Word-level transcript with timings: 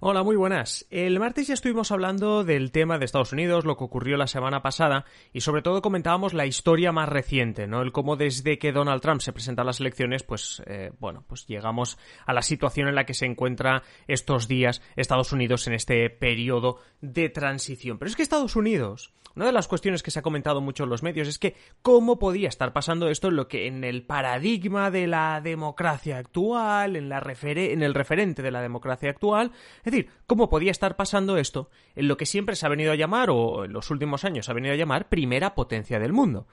Hola, 0.00 0.22
muy 0.22 0.36
buenas. 0.36 0.86
El 0.90 1.18
martes 1.18 1.48
ya 1.48 1.54
estuvimos 1.54 1.90
hablando 1.90 2.44
del 2.44 2.70
tema 2.70 2.98
de 2.98 3.04
Estados 3.04 3.32
Unidos, 3.32 3.64
lo 3.64 3.76
que 3.76 3.82
ocurrió 3.82 4.16
la 4.16 4.28
semana 4.28 4.62
pasada, 4.62 5.04
y 5.32 5.40
sobre 5.40 5.60
todo 5.60 5.82
comentábamos 5.82 6.34
la 6.34 6.46
historia 6.46 6.92
más 6.92 7.08
reciente, 7.08 7.66
¿no? 7.66 7.82
El 7.82 7.90
cómo 7.90 8.14
desde 8.14 8.60
que 8.60 8.70
Donald 8.70 9.02
Trump 9.02 9.22
se 9.22 9.32
presenta 9.32 9.62
a 9.62 9.64
las 9.64 9.80
elecciones, 9.80 10.22
pues, 10.22 10.62
eh, 10.66 10.92
bueno, 11.00 11.24
pues 11.26 11.46
llegamos 11.46 11.98
a 12.26 12.32
la 12.32 12.42
situación 12.42 12.86
en 12.86 12.94
la 12.94 13.06
que 13.06 13.14
se 13.14 13.26
encuentra 13.26 13.82
estos 14.06 14.46
días 14.46 14.82
Estados 14.94 15.32
Unidos 15.32 15.66
en 15.66 15.72
este 15.72 16.08
periodo 16.10 16.78
de 17.00 17.30
transición. 17.30 17.98
Pero 17.98 18.08
es 18.08 18.14
que 18.14 18.22
Estados 18.22 18.54
Unidos 18.54 19.12
una 19.38 19.46
de 19.46 19.52
las 19.52 19.68
cuestiones 19.68 20.02
que 20.02 20.10
se 20.10 20.18
ha 20.18 20.22
comentado 20.22 20.60
mucho 20.60 20.82
en 20.82 20.90
los 20.90 21.04
medios 21.04 21.28
es 21.28 21.38
que 21.38 21.54
cómo 21.80 22.18
podía 22.18 22.48
estar 22.48 22.72
pasando 22.72 23.08
esto 23.08 23.28
en 23.28 23.36
lo 23.36 23.46
que 23.46 23.68
en 23.68 23.84
el 23.84 24.02
paradigma 24.02 24.90
de 24.90 25.06
la 25.06 25.40
democracia 25.40 26.18
actual, 26.18 26.96
en, 26.96 27.08
la 27.08 27.18
en 27.44 27.82
el 27.84 27.94
referente 27.94 28.42
de 28.42 28.50
la 28.50 28.60
democracia 28.60 29.10
actual, 29.10 29.52
es 29.84 29.92
decir, 29.92 30.10
cómo 30.26 30.48
podía 30.48 30.72
estar 30.72 30.96
pasando 30.96 31.36
esto 31.36 31.70
en 31.94 32.08
lo 32.08 32.16
que 32.16 32.26
siempre 32.26 32.56
se 32.56 32.66
ha 32.66 32.68
venido 32.68 32.90
a 32.90 32.96
llamar, 32.96 33.30
o 33.30 33.64
en 33.64 33.72
los 33.72 33.92
últimos 33.92 34.24
años 34.24 34.46
se 34.46 34.50
ha 34.50 34.56
venido 34.56 34.74
a 34.74 34.76
llamar, 34.76 35.08
primera 35.08 35.54
potencia 35.54 36.00
del 36.00 36.12
mundo. 36.12 36.48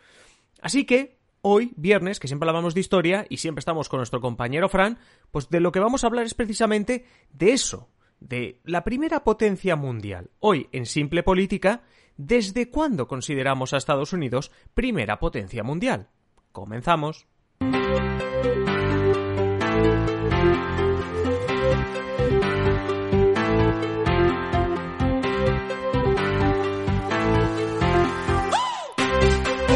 Así 0.62 0.86
que, 0.86 1.18
hoy, 1.42 1.74
viernes, 1.78 2.20
que 2.20 2.28
siempre 2.28 2.48
hablamos 2.48 2.76
de 2.76 2.82
historia 2.82 3.26
y 3.30 3.38
siempre 3.38 3.62
estamos 3.62 3.90
con 3.90 3.98
nuestro 3.98 4.22
compañero 4.22 4.70
Fran, 4.70 5.00
pues 5.32 5.50
de 5.50 5.60
lo 5.60 5.72
que 5.72 5.80
vamos 5.80 6.04
a 6.04 6.08
hablar 6.08 6.26
es 6.26 6.36
precisamente 6.36 7.06
de 7.34 7.52
eso, 7.52 7.90
de 8.20 8.62
la 8.64 8.84
primera 8.84 9.24
potencia 9.24 9.76
mundial. 9.76 10.30
Hoy, 10.40 10.70
en 10.72 10.86
Simple 10.86 11.24
Política, 11.24 11.82
¿Desde 12.18 12.70
cuándo 12.70 13.08
consideramos 13.08 13.74
a 13.74 13.78
Estados 13.78 14.14
Unidos 14.14 14.52
primera 14.74 15.20
potencia 15.20 15.64
mundial? 15.64 16.08
Comenzamos. 16.54 17.28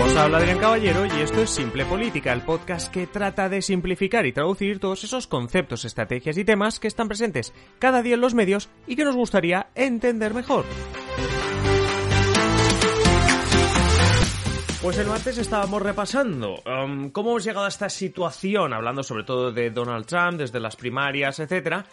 Os 0.01 0.15
habla 0.15 0.37
Adrián 0.37 0.59
Caballero 0.59 1.05
y 1.05 1.21
esto 1.21 1.41
es 1.41 1.49
Simple 1.49 1.83
Política, 1.83 2.31
el 2.31 2.41
podcast 2.43 2.89
que 2.89 3.05
trata 3.05 3.49
de 3.49 3.61
simplificar 3.61 4.25
y 4.25 4.31
traducir 4.31 4.79
todos 4.79 5.03
esos 5.03 5.27
conceptos, 5.27 5.83
estrategias 5.83 6.37
y 6.37 6.45
temas 6.45 6.79
que 6.79 6.87
están 6.87 7.09
presentes 7.09 7.53
cada 7.79 8.01
día 8.01 8.15
en 8.15 8.21
los 8.21 8.33
medios 8.33 8.69
y 8.87 8.95
que 8.95 9.03
nos 9.03 9.17
gustaría 9.17 9.67
entender 9.75 10.33
mejor. 10.33 10.63
Pues 14.81 14.97
el 14.97 15.07
martes 15.07 15.37
estábamos 15.37 15.81
repasando 15.81 16.63
um, 16.65 17.09
cómo 17.09 17.31
hemos 17.31 17.43
llegado 17.43 17.65
a 17.65 17.67
esta 17.67 17.89
situación, 17.89 18.71
hablando 18.71 19.03
sobre 19.03 19.25
todo 19.25 19.51
de 19.51 19.71
Donald 19.71 20.05
Trump, 20.05 20.37
desde 20.37 20.61
las 20.61 20.77
primarias, 20.77 21.37
etcétera. 21.39 21.85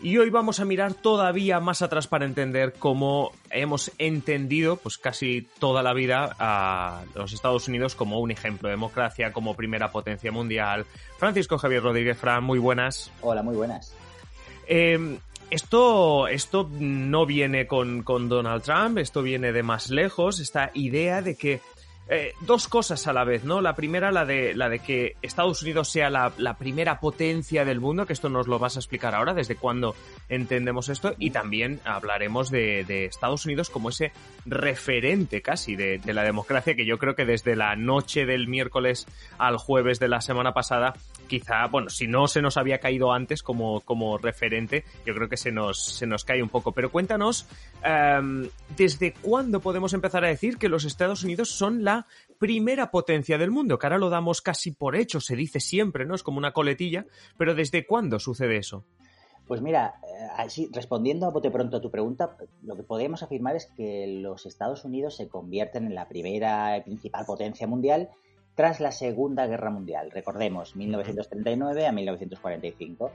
Y 0.00 0.16
hoy 0.16 0.30
vamos 0.30 0.60
a 0.60 0.64
mirar 0.64 0.94
todavía 0.94 1.58
más 1.58 1.82
atrás 1.82 2.06
para 2.06 2.24
entender 2.24 2.74
cómo 2.78 3.32
hemos 3.50 3.90
entendido, 3.98 4.76
pues 4.76 4.96
casi 4.96 5.48
toda 5.58 5.82
la 5.82 5.92
vida, 5.92 6.36
a 6.38 7.02
los 7.16 7.32
Estados 7.32 7.66
Unidos 7.66 7.96
como 7.96 8.20
un 8.20 8.30
ejemplo 8.30 8.68
de 8.68 8.74
democracia, 8.74 9.32
como 9.32 9.56
primera 9.56 9.90
potencia 9.90 10.30
mundial. 10.30 10.86
Francisco 11.18 11.58
Javier 11.58 11.82
Rodríguez 11.82 12.16
Fran, 12.16 12.44
muy 12.44 12.60
buenas. 12.60 13.10
Hola, 13.22 13.42
muy 13.42 13.56
buenas. 13.56 13.92
Eh, 14.68 15.18
esto, 15.50 16.28
esto 16.28 16.70
no 16.78 17.26
viene 17.26 17.66
con, 17.66 18.04
con 18.04 18.28
Donald 18.28 18.62
Trump, 18.62 18.98
esto 18.98 19.20
viene 19.20 19.50
de 19.50 19.64
más 19.64 19.90
lejos, 19.90 20.38
esta 20.38 20.70
idea 20.74 21.22
de 21.22 21.36
que 21.36 21.60
eh, 22.12 22.34
dos 22.40 22.66
cosas 22.66 23.06
a 23.06 23.12
la 23.12 23.22
vez, 23.22 23.44
¿no? 23.44 23.60
La 23.60 23.76
primera, 23.76 24.10
la 24.10 24.24
de, 24.24 24.52
la 24.52 24.68
de 24.68 24.80
que 24.80 25.14
Estados 25.22 25.62
Unidos 25.62 25.90
sea 25.90 26.10
la, 26.10 26.54
primera 26.58 26.98
potencia 26.98 27.64
del 27.64 27.78
mundo, 27.78 28.04
que 28.04 28.12
esto 28.12 28.28
nos 28.28 28.48
lo 28.48 28.58
vas 28.58 28.74
a 28.74 28.80
explicar 28.80 29.14
ahora, 29.14 29.32
desde 29.32 29.54
cuándo 29.54 29.94
entendemos 30.28 30.88
esto, 30.88 31.14
y 31.20 31.30
también 31.30 31.78
hablaremos 31.84 32.50
de, 32.50 33.04
Estados 33.04 33.46
Unidos 33.46 33.70
como 33.70 33.90
ese 33.90 34.10
referente 34.44 35.40
casi 35.40 35.76
de, 35.76 36.00
la 36.04 36.24
democracia, 36.24 36.74
que 36.74 36.84
yo 36.84 36.98
creo 36.98 37.14
que 37.14 37.24
desde 37.24 37.54
la 37.54 37.76
noche 37.76 38.26
del 38.26 38.48
miércoles 38.48 39.06
al 39.38 39.56
jueves 39.56 40.00
de 40.00 40.08
la 40.08 40.20
semana 40.20 40.52
pasada, 40.52 40.94
quizá, 41.30 41.66
bueno, 41.68 41.88
si 41.88 42.08
no 42.08 42.26
se 42.26 42.42
nos 42.42 42.56
había 42.56 42.80
caído 42.80 43.12
antes 43.12 43.42
como, 43.44 43.80
como 43.82 44.18
referente, 44.18 44.84
yo 45.06 45.14
creo 45.14 45.28
que 45.28 45.36
se 45.36 45.52
nos, 45.52 45.80
se 45.80 46.06
nos 46.06 46.24
cae 46.24 46.42
un 46.42 46.48
poco. 46.48 46.72
Pero 46.72 46.90
cuéntanos, 46.90 47.46
em, 47.84 48.48
¿desde 48.76 49.14
cuándo 49.14 49.60
podemos 49.60 49.94
empezar 49.94 50.24
a 50.24 50.28
decir 50.28 50.58
que 50.58 50.68
los 50.68 50.84
Estados 50.84 51.22
Unidos 51.22 51.50
son 51.50 51.84
la 51.84 52.06
primera 52.38 52.90
potencia 52.90 53.38
del 53.38 53.52
mundo, 53.52 53.78
que 53.78 53.86
ahora 53.86 53.98
lo 53.98 54.10
damos 54.10 54.42
casi 54.42 54.72
por 54.72 54.96
hecho, 54.96 55.20
se 55.20 55.36
dice 55.36 55.60
siempre, 55.60 56.04
¿no? 56.04 56.16
Es 56.16 56.24
como 56.24 56.38
una 56.38 56.52
coletilla, 56.52 57.06
pero 57.38 57.54
¿desde 57.54 57.86
cuándo 57.86 58.18
sucede 58.18 58.56
eso? 58.56 58.84
Pues 59.46 59.62
mira, 59.62 59.94
eh, 60.04 60.68
respondiendo 60.72 61.26
a 61.26 61.32
pronto 61.32 61.76
a 61.76 61.80
tu 61.80 61.90
pregunta, 61.90 62.36
lo 62.62 62.74
que 62.74 62.82
podemos 62.82 63.22
afirmar 63.22 63.54
es 63.54 63.66
que 63.76 64.06
los 64.06 64.46
Estados 64.46 64.84
Unidos 64.84 65.16
se 65.16 65.28
convierten 65.28 65.86
en 65.86 65.94
la 65.94 66.08
primera 66.08 66.76
y 66.76 66.82
principal 66.82 67.24
potencia 67.24 67.66
mundial 67.66 68.10
tras 68.60 68.78
la 68.78 68.92
Segunda 68.92 69.46
Guerra 69.46 69.70
Mundial. 69.70 70.10
Recordemos, 70.10 70.76
1939 70.76 71.86
a 71.86 71.92
1945. 71.92 73.10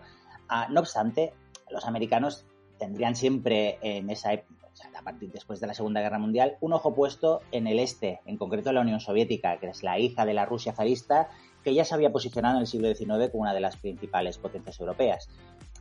Ah, 0.50 0.68
no 0.72 0.80
obstante, 0.80 1.34
los 1.70 1.86
americanos 1.86 2.48
tendrían 2.80 3.16
siempre 3.16 3.78
en 3.84 4.10
esa 4.10 4.34
época 4.34 4.56
a 4.98 5.04
partir 5.04 5.32
después 5.32 5.60
de 5.60 5.68
la 5.68 5.76
Segunda 5.76 6.02
Guerra 6.02 6.18
Mundial, 6.18 6.58
un 6.62 6.74
ojo 6.74 6.96
puesto 6.96 7.42
en 7.52 7.68
el 7.68 7.78
este, 7.78 8.22
en 8.26 8.38
concreto 8.38 8.70
en 8.70 8.76
la 8.76 8.82
Unión 8.82 9.00
Soviética, 9.00 9.60
que 9.60 9.68
es 9.68 9.84
la 9.84 10.00
hija 10.00 10.26
de 10.26 10.34
la 10.34 10.48
Rusia 10.48 10.74
zarista, 10.74 11.30
que 11.64 11.76
ya 11.76 11.86
se 11.86 11.94
había 11.94 12.12
posicionado 12.12 12.56
en 12.56 12.62
el 12.62 12.68
siglo 12.68 12.92
XIX 12.92 13.30
como 13.30 13.44
una 13.44 13.54
de 13.54 13.62
las 13.62 13.78
principales 13.78 14.40
potencias 14.40 14.80
europeas. 14.80 15.30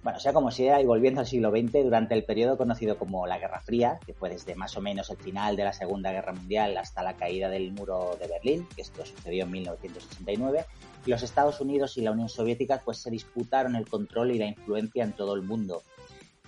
Bueno, 0.05 0.21
sea 0.21 0.35
como 0.35 0.51
sea, 0.51 0.83
y 0.83 0.85
volviendo 0.85 1.21
al 1.21 1.27
siglo 1.27 1.51
XX, 1.51 1.83
durante 1.83 2.13
el 2.13 2.25
periodo 2.25 2.59
conocido 2.59 2.99
como 2.99 3.27
la 3.27 3.39
Guerra 3.39 3.63
Fría, 3.63 3.99
que 4.05 4.13
fue 4.13 4.29
desde 4.29 4.55
más 4.55 4.77
o 4.77 4.83
menos 4.83 5.09
el 5.09 5.17
final 5.17 5.57
de 5.57 5.65
la 5.65 5.73
Segunda 5.73 6.13
Guerra 6.13 6.35
Mundial 6.35 6.77
hasta 6.77 7.03
la 7.03 7.15
caída 7.15 7.49
del 7.49 7.73
muro 7.73 8.15
de 8.21 8.29
Berlín, 8.29 8.69
que 8.77 8.83
esto 8.83 9.07
sucedió 9.07 9.45
en 9.45 9.51
1989, 9.53 10.67
los 11.07 11.23
Estados 11.23 11.59
Unidos 11.63 11.97
y 11.97 12.03
la 12.03 12.13
Unión 12.13 12.29
Soviética 12.29 12.83
pues 12.85 12.99
se 12.99 13.11
disputaron 13.11 13.77
el 13.77 13.89
control 13.89 14.33
y 14.33 14.39
la 14.39 14.47
influencia 14.47 15.05
en 15.05 15.13
todo 15.13 15.35
el 15.35 15.41
mundo 15.43 15.83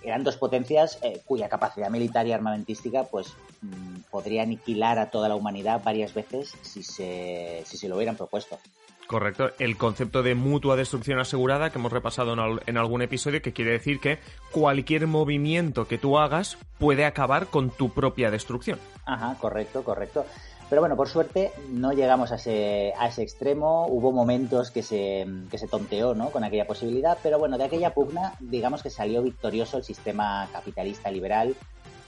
eran 0.03 0.23
dos 0.23 0.37
potencias 0.37 0.99
eh, 1.01 1.21
cuya 1.25 1.49
capacidad 1.49 1.89
militar 1.89 2.27
y 2.27 2.31
armamentística 2.31 3.03
pues 3.05 3.33
mm, 3.61 4.01
podría 4.11 4.43
aniquilar 4.43 4.99
a 4.99 5.09
toda 5.09 5.29
la 5.29 5.35
humanidad 5.35 5.81
varias 5.83 6.13
veces 6.13 6.53
si 6.61 6.83
se, 6.83 7.63
si 7.65 7.77
se 7.77 7.89
lo 7.89 7.95
hubieran 7.95 8.15
propuesto. 8.15 8.59
Correcto, 9.07 9.51
el 9.59 9.77
concepto 9.77 10.21
de 10.21 10.35
mutua 10.35 10.75
destrucción 10.75 11.17
asegurada 11.19 11.69
que 11.69 11.79
hemos 11.79 11.93
repasado 11.93 12.33
en, 12.65 12.77
algún 12.77 13.01
episodio, 13.01 13.41
que 13.41 13.53
quiere 13.53 13.71
decir 13.71 14.01
que 14.01 14.19
cualquier 14.51 15.07
movimiento 15.07 15.87
que 15.87 15.97
tú 15.97 16.17
hagas 16.17 16.57
puede 16.77 17.05
acabar 17.05 17.47
con 17.47 17.69
tu 17.69 17.89
propia 17.89 18.29
destrucción. 18.31 18.79
Ajá, 19.05 19.37
correcto, 19.39 19.83
correcto. 19.83 20.25
Pero 20.69 20.81
bueno, 20.81 20.97
por 20.97 21.07
suerte 21.07 21.53
no 21.69 21.93
llegamos 21.93 22.33
a 22.33 22.35
ese, 22.35 22.93
a 22.99 23.07
ese 23.07 23.23
extremo. 23.23 23.87
Hubo 23.87 24.11
momentos 24.11 24.71
que 24.71 24.83
se, 24.83 25.25
que 25.49 25.57
se 25.57 25.69
tonteó 25.69 26.13
¿no? 26.13 26.29
con 26.29 26.43
aquella 26.43 26.67
posibilidad, 26.67 27.17
pero 27.23 27.39
bueno, 27.39 27.57
de 27.57 27.63
aquella 27.63 27.93
pugna, 27.93 28.33
digamos 28.41 28.83
que 28.83 28.89
salió 28.89 29.23
victorioso 29.23 29.77
el 29.77 29.85
sistema 29.85 30.49
capitalista 30.51 31.09
liberal 31.09 31.55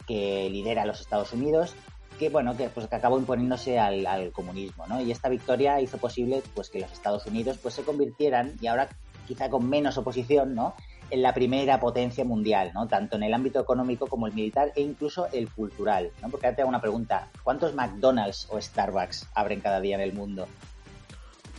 que 0.06 0.50
lidera 0.50 0.86
los 0.86 1.00
Estados 1.00 1.32
Unidos, 1.32 1.76
que 2.20 2.30
bueno, 2.30 2.56
que, 2.56 2.70
pues, 2.70 2.88
que 2.88 2.96
acabó 2.96 3.18
imponiéndose 3.18 3.80
al, 3.80 4.06
al, 4.06 4.32
comunismo, 4.32 4.86
¿no? 4.86 5.02
Y 5.02 5.12
esta 5.12 5.30
victoria 5.30 5.82
hizo 5.82 5.98
posible 5.98 6.44
pues 6.54 6.70
que 6.70 6.82
los 6.82 6.92
Estados 6.92 7.26
Unidos 7.26 7.58
pues 7.62 7.74
se 7.74 7.84
convirtieran, 7.84 8.56
y 8.62 8.68
ahora 8.68 8.90
quizá 9.28 9.50
con 9.50 9.68
menos 9.68 9.98
oposición, 9.98 10.54
¿no? 10.54 10.76
en 11.12 11.22
la 11.22 11.34
primera 11.34 11.80
potencia 11.80 12.24
mundial, 12.24 12.72
¿no? 12.74 12.88
Tanto 12.88 13.16
en 13.16 13.24
el 13.24 13.34
ámbito 13.34 13.60
económico 13.60 14.08
como 14.08 14.28
el 14.28 14.34
militar 14.34 14.72
e 14.76 14.82
incluso 14.82 15.28
el 15.32 15.50
cultural, 15.50 16.12
¿no? 16.22 16.30
Porque 16.30 16.46
ahora 16.46 16.56
te 16.56 16.62
hago 16.62 16.70
una 16.70 16.82
pregunta, 16.82 17.30
¿cuántos 17.44 17.74
McDonald's 17.74 18.48
o 18.52 18.62
Starbucks 18.62 19.28
abren 19.34 19.60
cada 19.60 19.82
día 19.82 19.96
en 19.96 20.02
el 20.02 20.14
mundo? 20.14 20.48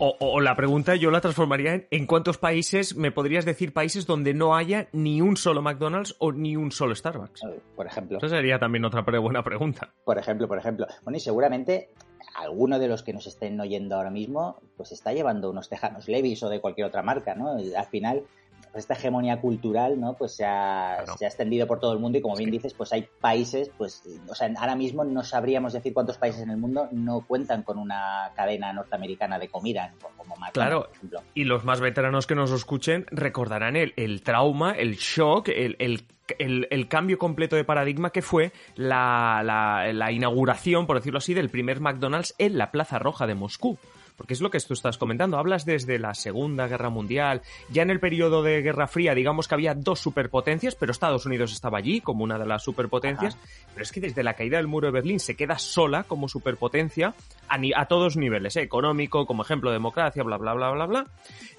O, 0.02 0.40
la 0.40 0.56
pregunta 0.56 0.96
yo 0.96 1.10
la 1.10 1.20
transformaría 1.20 1.74
en 1.74 1.86
¿en 1.90 2.06
cuántos 2.06 2.38
países 2.38 2.96
me 2.96 3.12
podrías 3.12 3.44
decir 3.44 3.74
países 3.74 4.06
donde 4.06 4.32
no 4.32 4.56
haya 4.56 4.88
ni 4.92 5.20
un 5.20 5.36
solo 5.36 5.60
McDonald's 5.60 6.16
o 6.18 6.32
ni 6.32 6.56
un 6.56 6.72
solo 6.72 6.94
Starbucks? 6.94 7.42
Por 7.76 7.86
ejemplo. 7.86 8.16
Esa 8.16 8.30
sería 8.30 8.58
también 8.58 8.86
otra 8.86 9.02
buena 9.02 9.42
pregunta. 9.42 9.92
Por 10.04 10.16
ejemplo, 10.16 10.48
por 10.48 10.56
ejemplo. 10.56 10.86
Bueno, 11.02 11.18
y 11.18 11.20
seguramente 11.20 11.90
alguno 12.34 12.78
de 12.78 12.88
los 12.88 13.02
que 13.02 13.12
nos 13.12 13.26
estén 13.26 13.60
oyendo 13.60 13.96
ahora 13.96 14.10
mismo, 14.10 14.62
pues 14.76 14.92
está 14.92 15.12
llevando 15.12 15.50
unos 15.50 15.68
tejanos 15.68 16.08
Levis 16.08 16.42
o 16.42 16.48
de 16.48 16.62
cualquier 16.62 16.86
otra 16.86 17.02
marca, 17.02 17.34
¿no? 17.34 17.50
Al 17.50 17.86
final, 17.86 18.24
pues 18.72 18.84
esta 18.84 18.94
hegemonía 18.94 19.40
cultural, 19.40 20.00
¿no? 20.00 20.14
Pues 20.14 20.36
se 20.36 20.44
ha, 20.44 21.04
se 21.18 21.24
ha, 21.24 21.28
extendido 21.28 21.66
por 21.66 21.80
todo 21.80 21.92
el 21.92 21.98
mundo 21.98 22.18
y 22.18 22.20
como 22.20 22.36
bien 22.36 22.50
dices, 22.50 22.74
pues 22.74 22.92
hay 22.92 23.08
países, 23.20 23.70
pues, 23.76 24.02
o 24.28 24.34
sea, 24.34 24.50
ahora 24.58 24.76
mismo 24.76 25.04
no 25.04 25.24
sabríamos 25.24 25.72
decir 25.72 25.92
cuántos 25.92 26.18
países 26.18 26.42
en 26.42 26.50
el 26.50 26.56
mundo 26.56 26.88
no 26.92 27.24
cuentan 27.26 27.62
con 27.62 27.78
una 27.78 28.30
cadena 28.36 28.72
norteamericana 28.72 29.38
de 29.38 29.48
comida, 29.48 29.92
como 30.00 30.36
McDonald's, 30.36 30.52
claro, 30.52 30.82
por 30.82 30.96
ejemplo. 30.96 31.22
Y 31.34 31.44
los 31.44 31.64
más 31.64 31.80
veteranos 31.80 32.26
que 32.26 32.34
nos 32.34 32.52
escuchen 32.52 33.06
recordarán 33.10 33.76
el, 33.76 33.92
el 33.96 34.22
trauma, 34.22 34.72
el 34.72 34.96
shock, 34.96 35.48
el, 35.48 35.76
el 35.78 36.04
el, 36.38 36.68
el, 36.70 36.86
cambio 36.86 37.18
completo 37.18 37.56
de 37.56 37.64
paradigma 37.64 38.10
que 38.10 38.22
fue 38.22 38.52
la, 38.76 39.42
la, 39.44 39.92
la, 39.92 40.12
inauguración, 40.12 40.86
por 40.86 40.96
decirlo 40.96 41.18
así, 41.18 41.34
del 41.34 41.50
primer 41.50 41.80
McDonald's 41.80 42.36
en 42.38 42.56
la 42.56 42.70
Plaza 42.70 43.00
Roja 43.00 43.26
de 43.26 43.34
Moscú 43.34 43.80
porque 44.16 44.34
es 44.34 44.40
lo 44.40 44.50
que 44.50 44.60
tú 44.60 44.74
estás 44.74 44.98
comentando. 44.98 45.38
Hablas 45.38 45.64
desde 45.64 45.98
la 45.98 46.14
Segunda 46.14 46.68
Guerra 46.68 46.90
Mundial, 46.90 47.42
ya 47.70 47.82
en 47.82 47.90
el 47.90 48.00
periodo 48.00 48.42
de 48.42 48.62
Guerra 48.62 48.86
Fría, 48.86 49.14
digamos 49.14 49.48
que 49.48 49.54
había 49.54 49.74
dos 49.74 50.00
superpotencias, 50.00 50.74
pero 50.74 50.92
Estados 50.92 51.26
Unidos 51.26 51.52
estaba 51.52 51.78
allí 51.78 52.00
como 52.00 52.24
una 52.24 52.38
de 52.38 52.46
las 52.46 52.62
superpotencias, 52.62 53.36
pero 53.72 53.82
es 53.82 53.92
que 53.92 54.00
desde 54.00 54.22
la 54.22 54.34
caída 54.34 54.58
del 54.58 54.66
muro 54.66 54.88
de 54.88 54.92
Berlín 54.92 55.20
se 55.20 55.36
queda 55.36 55.58
sola 55.58 56.04
como 56.04 56.28
superpotencia 56.28 57.14
a, 57.48 57.58
a 57.76 57.86
todos 57.86 58.16
niveles, 58.16 58.56
¿eh? 58.56 58.62
económico, 58.62 59.26
como 59.26 59.42
ejemplo 59.42 59.70
de 59.70 59.74
democracia, 59.74 60.22
bla, 60.22 60.36
bla, 60.36 60.54
bla, 60.54 60.70
bla, 60.72 60.86
bla. 60.86 61.06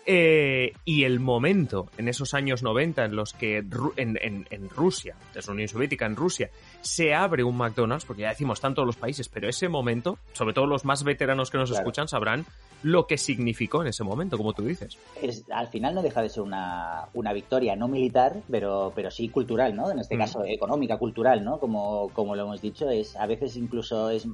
Eh, 0.05 0.73
y 0.83 1.03
el 1.03 1.19
momento 1.19 1.89
en 1.97 2.07
esos 2.07 2.33
años 2.33 2.63
90 2.63 3.05
en 3.05 3.15
los 3.15 3.33
que 3.33 3.57
en, 3.97 4.17
en, 4.19 4.47
en 4.49 4.69
Rusia, 4.69 5.15
desde 5.33 5.49
la 5.49 5.53
Unión 5.53 5.67
Soviética, 5.67 6.05
en 6.05 6.15
Rusia, 6.15 6.49
se 6.81 7.13
abre 7.13 7.43
un 7.43 7.55
McDonald's, 7.55 8.05
porque 8.05 8.23
ya 8.23 8.29
decimos 8.29 8.59
tanto 8.59 8.83
los 8.83 8.95
países, 8.95 9.29
pero 9.29 9.47
ese 9.47 9.69
momento, 9.69 10.17
sobre 10.33 10.53
todo 10.53 10.65
los 10.65 10.85
más 10.85 11.03
veteranos 11.03 11.51
que 11.51 11.57
nos 11.57 11.69
claro. 11.69 11.83
escuchan, 11.83 12.07
sabrán 12.07 12.45
lo 12.83 13.05
que 13.05 13.17
significó 13.17 13.81
en 13.81 13.89
ese 13.89 14.03
momento, 14.03 14.37
como 14.37 14.53
tú 14.53 14.63
dices. 14.63 14.97
Es, 15.21 15.45
al 15.51 15.67
final 15.67 15.93
no 15.93 16.01
deja 16.01 16.21
de 16.21 16.29
ser 16.29 16.43
una, 16.43 17.05
una, 17.13 17.31
victoria 17.31 17.75
no 17.75 17.87
militar, 17.87 18.37
pero, 18.49 18.91
pero 18.95 19.11
sí 19.11 19.29
cultural, 19.29 19.75
¿no? 19.75 19.91
En 19.91 19.99
este 19.99 20.15
mm. 20.15 20.19
caso 20.19 20.43
económica, 20.45 20.97
cultural, 20.97 21.43
¿no? 21.43 21.59
Como, 21.59 22.09
como 22.09 22.35
lo 22.35 22.43
hemos 22.43 22.61
dicho, 22.61 22.89
es 22.89 23.15
a 23.15 23.27
veces 23.27 23.55
incluso 23.55 24.09
es 24.09 24.27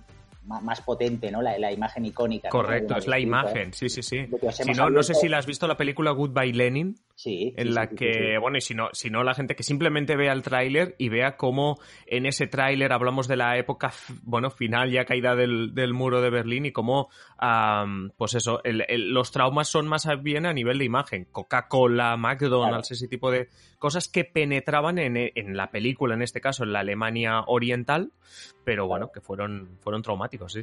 más 0.45 0.79
potente, 0.81 1.29
¿no? 1.29 1.41
La, 1.41 1.57
la 1.59 1.73
imagen 1.73 2.05
icónica. 2.05 2.49
Correcto, 2.49 2.93
¿no? 2.93 2.99
es 2.99 3.07
la 3.07 3.19
imagen, 3.19 3.73
sí, 3.73 3.89
sí, 3.89 4.01
sí. 4.01 4.27
Si 4.51 4.71
no, 4.71 4.89
no 4.89 5.03
sé 5.03 5.13
si 5.13 5.27
la 5.27 5.39
has 5.39 5.45
visto 5.45 5.67
la 5.67 5.75
película 5.75 6.11
Goodbye 6.11 6.53
Lenin. 6.53 6.95
Sí. 7.17 7.51
En 7.57 7.69
sí, 7.69 7.73
la 7.73 7.87
sí, 7.87 7.95
que, 7.95 8.37
bueno, 8.39 8.59
y 8.59 8.61
si 8.61 8.75
no, 8.75 8.89
si 8.93 9.09
no, 9.09 9.23
la 9.23 9.33
gente 9.33 9.55
que 9.55 9.63
simplemente 9.63 10.15
vea 10.15 10.31
el 10.33 10.43
tráiler 10.43 10.93
y 10.99 11.09
vea 11.09 11.35
cómo 11.35 11.79
en 12.05 12.27
ese 12.27 12.45
tráiler 12.45 12.93
hablamos 12.93 13.27
de 13.27 13.35
la 13.35 13.57
época, 13.57 13.91
bueno, 14.21 14.51
final, 14.51 14.91
ya 14.91 15.03
caída 15.03 15.35
del, 15.35 15.73
del 15.73 15.95
muro 15.95 16.21
de 16.21 16.29
Berlín 16.29 16.67
y 16.67 16.71
cómo, 16.71 17.09
um, 17.41 18.11
pues 18.17 18.35
eso, 18.35 18.63
el, 18.63 18.85
el, 18.87 19.09
los 19.09 19.31
traumas 19.31 19.67
son 19.67 19.87
más 19.87 20.07
bien 20.21 20.45
a 20.45 20.53
nivel 20.53 20.77
de 20.77 20.85
imagen. 20.85 21.25
Coca-Cola, 21.31 22.15
McDonald's, 22.17 22.89
claro. 22.89 22.95
ese 22.95 23.07
tipo 23.07 23.31
de 23.31 23.49
cosas 23.79 24.07
que 24.07 24.23
penetraban 24.23 24.99
en, 24.99 25.17
en 25.17 25.57
la 25.57 25.71
película, 25.71 26.13
en 26.13 26.21
este 26.21 26.39
caso, 26.39 26.65
en 26.65 26.73
la 26.73 26.81
Alemania 26.81 27.41
oriental, 27.47 28.11
pero 28.63 28.85
bueno, 28.85 29.11
que 29.11 29.21
fueron, 29.21 29.79
fueron 29.81 30.03
traumáticos, 30.03 30.53
sí. 30.53 30.61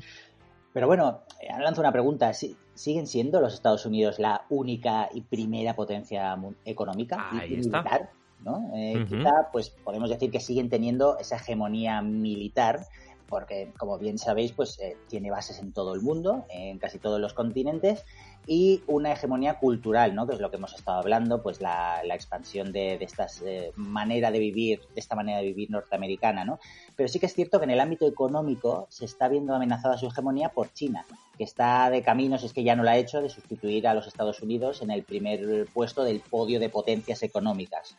Pero 0.75 0.89
bueno, 0.89 1.23
lanzo 1.61 1.81
una 1.81 1.93
pregunta. 1.93 2.33
¿Siguen 2.75 3.07
siendo 3.07 3.41
los 3.41 3.55
Estados 3.55 3.87
Unidos 3.87 4.19
la 4.19 4.45
única 4.51 5.09
y 5.15 5.23
primera 5.23 5.75
potencia 5.77 6.37
económica 6.65 7.29
Ahí 7.31 7.55
y 7.55 7.61
está. 7.61 7.79
militar? 7.83 8.11
¿no? 8.45 8.71
Eh, 8.75 8.97
Uh 8.97 8.99
-huh. 8.99 9.07
Quizá, 9.09 9.49
pues 9.53 9.71
podemos 9.71 10.11
decir 10.11 10.31
que 10.31 10.41
siguen 10.41 10.69
teniendo 10.69 11.17
esa 11.19 11.37
hegemonía 11.37 12.03
militar, 12.03 12.81
porque 13.29 13.73
como 13.79 13.99
bien 13.99 14.19
sabéis, 14.19 14.53
pues 14.53 14.79
eh, 14.81 14.97
tiene 15.09 15.31
bases 15.31 15.59
en 15.59 15.73
todo 15.73 15.95
el 15.95 16.01
mundo, 16.01 16.45
en 16.49 16.79
casi 16.79 16.99
todos 16.99 17.21
los 17.21 17.35
continentes, 17.35 18.05
y 18.47 18.83
una 18.87 19.13
hegemonía 19.13 19.59
cultural, 19.59 20.15
¿no? 20.15 20.27
Que 20.27 20.35
es 20.35 20.41
lo 20.41 20.51
que 20.51 20.57
hemos 20.57 20.75
estado 20.75 20.99
hablando, 20.99 21.43
pues 21.43 21.61
la, 21.61 22.03
la 22.05 22.15
expansión 22.15 22.73
de, 22.73 22.99
de 22.99 23.05
esta 23.05 23.27
eh, 23.45 23.73
manera 23.77 24.31
de 24.31 24.39
vivir, 24.39 24.81
de 24.95 25.01
esta 25.01 25.17
manera 25.17 25.39
de 25.39 25.45
vivir 25.45 25.71
norteamericana, 25.71 26.45
¿no? 26.45 26.59
Pero 26.95 27.09
sí 27.09 27.19
que 27.19 27.27
es 27.27 27.35
cierto 27.35 27.59
que 27.59 27.65
en 27.65 27.71
el 27.71 27.81
ámbito 27.81 28.07
económico 28.07 28.87
se 28.91 29.07
está 29.07 29.29
viendo 29.29 29.55
amenazada 29.55 29.97
su 29.97 30.07
hegemonía 30.07 30.51
por 30.51 30.73
China, 30.73 31.07
que 31.39 31.45
está 31.45 31.89
de 31.89 32.03
camino, 32.03 32.39
si 32.39 32.47
es 32.47 32.53
que 32.53 32.65
ya 32.65 32.77
no 32.77 32.83
la 32.83 32.93
ha 32.93 32.97
hecho, 32.99 33.23
de 33.23 33.31
sustituir 33.31 33.89
a 33.89 33.95
los 33.95 34.07
Estados 34.07 34.43
Unidos 34.43 34.83
en 34.83 34.91
el 34.91 35.05
primer 35.05 35.67
puesto 35.73 36.05
del 36.05 36.21
podio 36.21 36.61
de 36.61 36.69
potencias 36.69 37.23
económicas. 37.23 37.97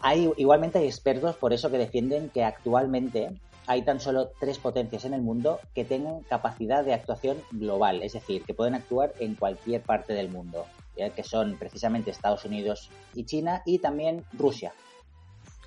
Hay, 0.00 0.30
igualmente 0.36 0.78
hay 0.78 0.86
expertos 0.86 1.36
por 1.36 1.52
eso 1.52 1.70
que 1.70 1.78
defienden 1.78 2.28
que 2.28 2.44
actualmente 2.44 3.30
hay 3.68 3.82
tan 3.82 4.00
solo 4.00 4.32
tres 4.40 4.58
potencias 4.58 5.04
en 5.04 5.12
el 5.12 5.20
mundo 5.20 5.60
que 5.74 5.84
tengan 5.84 6.22
capacidad 6.22 6.84
de 6.84 6.94
actuación 6.94 7.36
global, 7.52 8.02
es 8.02 8.14
decir, 8.14 8.42
que 8.42 8.54
pueden 8.54 8.74
actuar 8.74 9.12
en 9.20 9.34
cualquier 9.34 9.82
parte 9.82 10.14
del 10.14 10.30
mundo, 10.30 10.64
que 10.96 11.22
son 11.22 11.56
precisamente 11.58 12.10
Estados 12.10 12.46
Unidos 12.46 12.90
y 13.14 13.24
China 13.24 13.62
y 13.66 13.78
también 13.78 14.24
Rusia. 14.32 14.72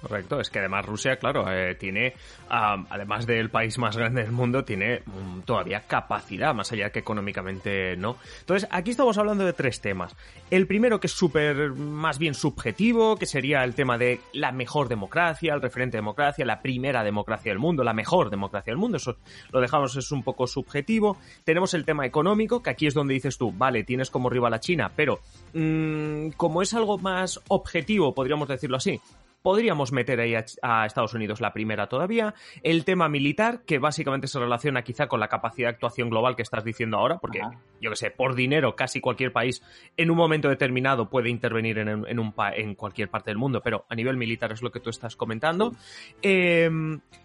Correcto, 0.02 0.40
es 0.40 0.50
que 0.50 0.58
además 0.58 0.86
Rusia, 0.86 1.18
claro, 1.18 1.46
eh, 1.52 1.76
tiene, 1.76 2.16
además 2.50 3.28
del 3.28 3.52
país 3.52 3.78
más 3.78 3.96
grande 3.96 4.24
del 4.24 4.32
mundo, 4.32 4.64
tiene 4.66 5.04
um, 5.06 5.44
todavía 5.44 5.82
capacidad, 5.82 6.56
más 6.56 6.72
allá 6.72 6.90
que 6.90 7.00
económicamente 7.00 7.96
no. 7.98 8.18
Entonces, 8.40 8.68
aquí 8.72 8.92
estamos 8.92 9.20
hablando 9.20 9.46
de 9.46 9.54
tres 9.54 9.80
temas. 9.80 10.16
El 10.50 10.66
primero 10.66 11.00
que 11.00 11.06
es 11.06 11.14
súper, 11.14 11.72
más 11.74 12.18
bien 12.18 12.34
subjetivo, 12.34 13.16
que 13.16 13.28
sería 13.28 13.64
el 13.64 13.76
tema 13.76 14.00
de 14.00 14.20
la 14.34 14.52
mejor 14.52 14.90
democracia, 14.90 15.54
el 15.54 15.62
referente 15.62 15.98
de 15.98 16.02
democracia, 16.02 16.46
la 16.46 16.64
primera 16.64 17.04
democracia 17.04 17.52
del 17.52 17.60
mundo, 17.60 17.84
la 17.84 17.94
mejor 17.94 18.32
democracia 18.32 18.72
del 18.72 18.80
mundo, 18.80 18.98
eso 18.98 19.18
lo 19.52 19.62
dejamos, 19.62 19.96
es 19.96 20.12
un 20.12 20.24
poco 20.24 20.48
subjetivo. 20.48 21.18
Tenemos 21.44 21.76
el 21.76 21.86
tema 21.86 22.08
económico, 22.08 22.64
que 22.64 22.72
aquí 22.72 22.88
es 22.88 22.96
donde 22.96 23.14
dices 23.14 23.38
tú, 23.38 23.52
vale, 23.52 23.84
tienes 23.84 24.10
como 24.10 24.32
rival 24.32 24.56
a 24.56 24.60
China, 24.60 24.92
pero 24.96 25.20
mmm, 25.54 26.30
como 26.38 26.64
es 26.64 26.74
algo 26.74 26.98
más 26.98 27.40
objetivo, 27.50 28.16
podríamos 28.16 28.48
decirlo 28.48 28.78
así, 28.78 29.00
podríamos 29.42 29.92
meter 29.92 30.20
ahí 30.20 30.36
a, 30.36 30.46
a, 30.62 30.86
Estados 30.86 31.14
Unidos 31.14 31.42
la 31.42 31.54
primera 31.54 31.88
todavía. 31.88 32.34
El 32.64 32.86
tema 32.86 33.10
militar, 33.10 33.64
que 33.66 33.80
básicamente 33.80 34.28
se 34.28 34.40
relaciona 34.40 34.84
quizá 34.84 35.08
con 35.08 35.20
la 35.20 35.28
capacidad 35.28 35.70
de 35.70 35.76
actuación 35.76 36.10
global 36.10 36.36
que 36.36 36.42
estás 36.42 36.64
diciendo 36.64 36.98
ahora, 36.98 37.18
porque 37.20 37.42
Ajá. 37.42 37.60
yo 37.80 37.90
que 37.90 37.96
sé, 37.96 38.12
por 38.12 38.36
dinero 38.36 38.76
casi 38.76 39.02
cualquier 39.02 39.32
país 39.32 39.64
en 39.98 40.12
un 40.12 40.18
momento 40.18 40.50
determinado 40.50 41.10
puede 41.10 41.30
intervenir 41.30 41.80
en, 41.80 41.90
en, 41.90 42.20
un 42.20 42.34
en 42.56 42.76
cualquier 42.76 43.10
parte 43.10 43.32
del 43.32 43.38
mundo, 43.38 43.62
pero 43.62 43.86
a 43.90 43.96
nivel 43.96 44.18
militar 44.18 44.52
es 44.52 44.62
lo 44.62 44.72
que 44.72 44.80
tú 44.80 44.90
estás 44.90 45.16
comentando. 45.16 45.74
Eh, 46.22 46.70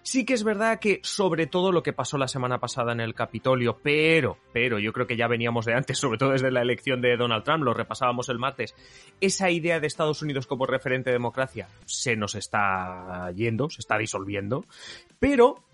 sí 0.02 0.24
que 0.24 0.34
es 0.34 0.44
verdad 0.44 0.78
que 0.78 1.00
sobre 1.02 1.46
todo 1.46 1.72
lo 1.72 1.82
que 1.82 1.92
pasó 1.92 2.18
la 2.18 2.28
semana 2.28 2.58
pasada 2.58 2.92
en 2.92 3.00
el 3.00 3.14
Capitolio, 3.14 3.78
pero, 3.82 4.38
pero 4.52 4.78
yo 4.78 4.92
creo 4.92 5.06
que 5.06 5.16
ya 5.16 5.28
veníamos 5.28 5.66
de 5.66 5.74
antes, 5.74 5.98
sobre 5.98 6.18
todo 6.18 6.30
desde 6.30 6.50
la 6.50 6.62
elección 6.62 7.00
de 7.00 7.16
Donald 7.16 7.44
Trump, 7.44 7.64
lo 7.64 7.74
repasábamos 7.74 8.28
el 8.28 8.38
martes, 8.38 8.74
esa 9.20 9.50
idea 9.50 9.80
de 9.80 9.86
Estados 9.86 10.22
Unidos 10.22 10.46
como 10.46 10.66
referente 10.66 11.10
de 11.10 11.14
democracia 11.14 11.68
se 12.06 12.14
nos 12.14 12.36
está 12.36 13.32
yendo, 13.34 13.68
se 13.68 13.80
está 13.80 13.98
disolviendo, 13.98 14.64
pero 15.18 15.64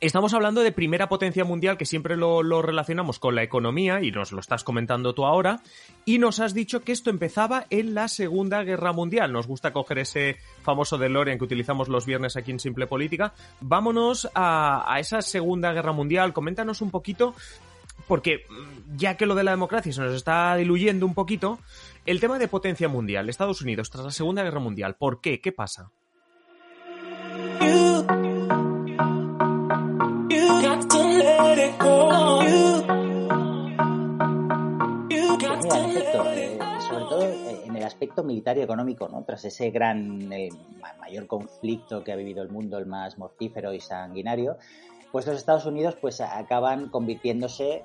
Estamos 0.00 0.32
hablando 0.32 0.60
de 0.60 0.70
primera 0.70 1.08
potencia 1.08 1.44
mundial 1.44 1.76
que 1.76 1.84
siempre 1.84 2.16
lo, 2.16 2.62
relacionamos 2.62 3.18
con 3.18 3.34
la 3.34 3.42
economía 3.42 4.00
y 4.00 4.12
nos 4.12 4.30
lo 4.30 4.38
estás 4.38 4.62
comentando 4.62 5.12
tú 5.12 5.26
ahora 5.26 5.58
y 6.04 6.18
nos 6.18 6.38
has 6.38 6.54
dicho 6.54 6.84
que 6.84 6.92
esto 6.92 7.10
empezaba 7.10 7.66
en 7.70 7.94
la 7.94 8.06
Segunda 8.06 8.62
Guerra 8.62 8.92
Mundial. 8.92 9.32
Nos 9.32 9.48
gusta 9.48 9.72
coger 9.72 9.98
ese 9.98 10.36
famoso 10.62 10.98
DeLorean 10.98 11.38
que 11.38 11.44
utilizamos 11.44 11.88
los 11.88 12.06
viernes 12.06 12.36
aquí 12.36 12.52
en 12.52 12.60
Simple 12.60 12.86
Política. 12.86 13.34
Vámonos 13.60 14.30
a, 14.34 14.84
a 14.86 15.00
esa 15.00 15.20
Segunda 15.20 15.72
Guerra 15.72 15.90
Mundial. 15.90 16.32
Coméntanos 16.32 16.80
un 16.80 16.92
poquito 16.92 17.34
porque 18.06 18.44
ya 18.96 19.16
que 19.16 19.26
lo 19.26 19.34
de 19.34 19.44
la 19.44 19.50
democracia 19.50 19.92
se 19.92 20.00
nos 20.00 20.14
está 20.14 20.56
diluyendo 20.56 21.06
un 21.06 21.14
poquito, 21.14 21.58
el 22.06 22.20
tema 22.20 22.38
de 22.38 22.48
potencia 22.48 22.88
mundial, 22.88 23.28
Estados 23.28 23.60
Unidos 23.60 23.90
tras 23.90 24.04
la 24.04 24.10
Segunda 24.10 24.42
Guerra 24.42 24.60
Mundial, 24.60 24.96
¿por 24.96 25.20
qué? 25.20 25.40
¿Qué 25.40 25.52
pasa? 25.52 25.90
Eh, 36.34 36.58
sobre 36.88 37.04
todo 37.04 37.22
en 37.64 37.76
el 37.76 37.82
aspecto 37.82 38.24
militar 38.24 38.56
y 38.58 38.62
económico, 38.62 39.08
¿no? 39.08 39.22
Tras 39.24 39.44
ese 39.44 39.70
gran, 39.70 40.32
el 40.32 40.52
mayor 41.00 41.26
conflicto 41.26 42.02
que 42.02 42.12
ha 42.12 42.16
vivido 42.16 42.42
el 42.42 42.48
mundo, 42.48 42.78
el 42.78 42.86
más 42.86 43.18
mortífero 43.18 43.72
y 43.72 43.80
sanguinario, 43.80 44.56
pues 45.12 45.26
los 45.26 45.36
Estados 45.36 45.66
Unidos 45.66 45.96
pues 46.00 46.20
acaban 46.20 46.88
convirtiéndose, 46.88 47.84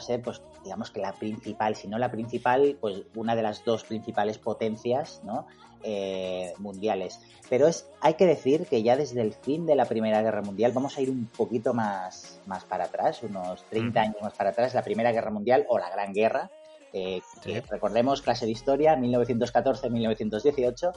ser 0.00 0.22
pues 0.22 0.42
digamos 0.64 0.90
que 0.90 1.00
la 1.00 1.12
principal, 1.12 1.76
si 1.76 1.88
no 1.88 1.98
la 1.98 2.10
principal, 2.10 2.76
pues 2.80 3.02
una 3.14 3.36
de 3.36 3.42
las 3.42 3.64
dos 3.64 3.84
principales 3.84 4.38
potencias, 4.38 5.20
¿no? 5.24 5.46
Eh, 5.84 6.52
mundiales. 6.58 7.20
Pero 7.50 7.66
es, 7.66 7.88
hay 8.00 8.14
que 8.14 8.24
decir 8.24 8.66
que 8.66 8.84
ya 8.84 8.96
desde 8.96 9.20
el 9.20 9.32
fin 9.32 9.66
de 9.66 9.74
la 9.74 9.84
Primera 9.84 10.22
Guerra 10.22 10.40
Mundial 10.40 10.70
vamos 10.72 10.96
a 10.96 11.00
ir 11.00 11.10
un 11.10 11.26
poquito 11.26 11.74
más, 11.74 12.40
más 12.46 12.64
para 12.64 12.84
atrás, 12.84 13.22
unos 13.24 13.64
30 13.64 14.00
años 14.00 14.16
más 14.22 14.32
para 14.34 14.50
atrás, 14.50 14.74
la 14.74 14.84
Primera 14.84 15.10
Guerra 15.10 15.32
Mundial 15.32 15.66
o 15.68 15.78
la 15.78 15.90
Gran 15.90 16.12
Guerra, 16.12 16.50
eh, 16.92 17.20
sí. 17.42 17.52
que 17.52 17.60
recordemos, 17.62 18.22
clase 18.22 18.46
de 18.46 18.52
historia, 18.52 18.96
1914-1918, 18.96 20.92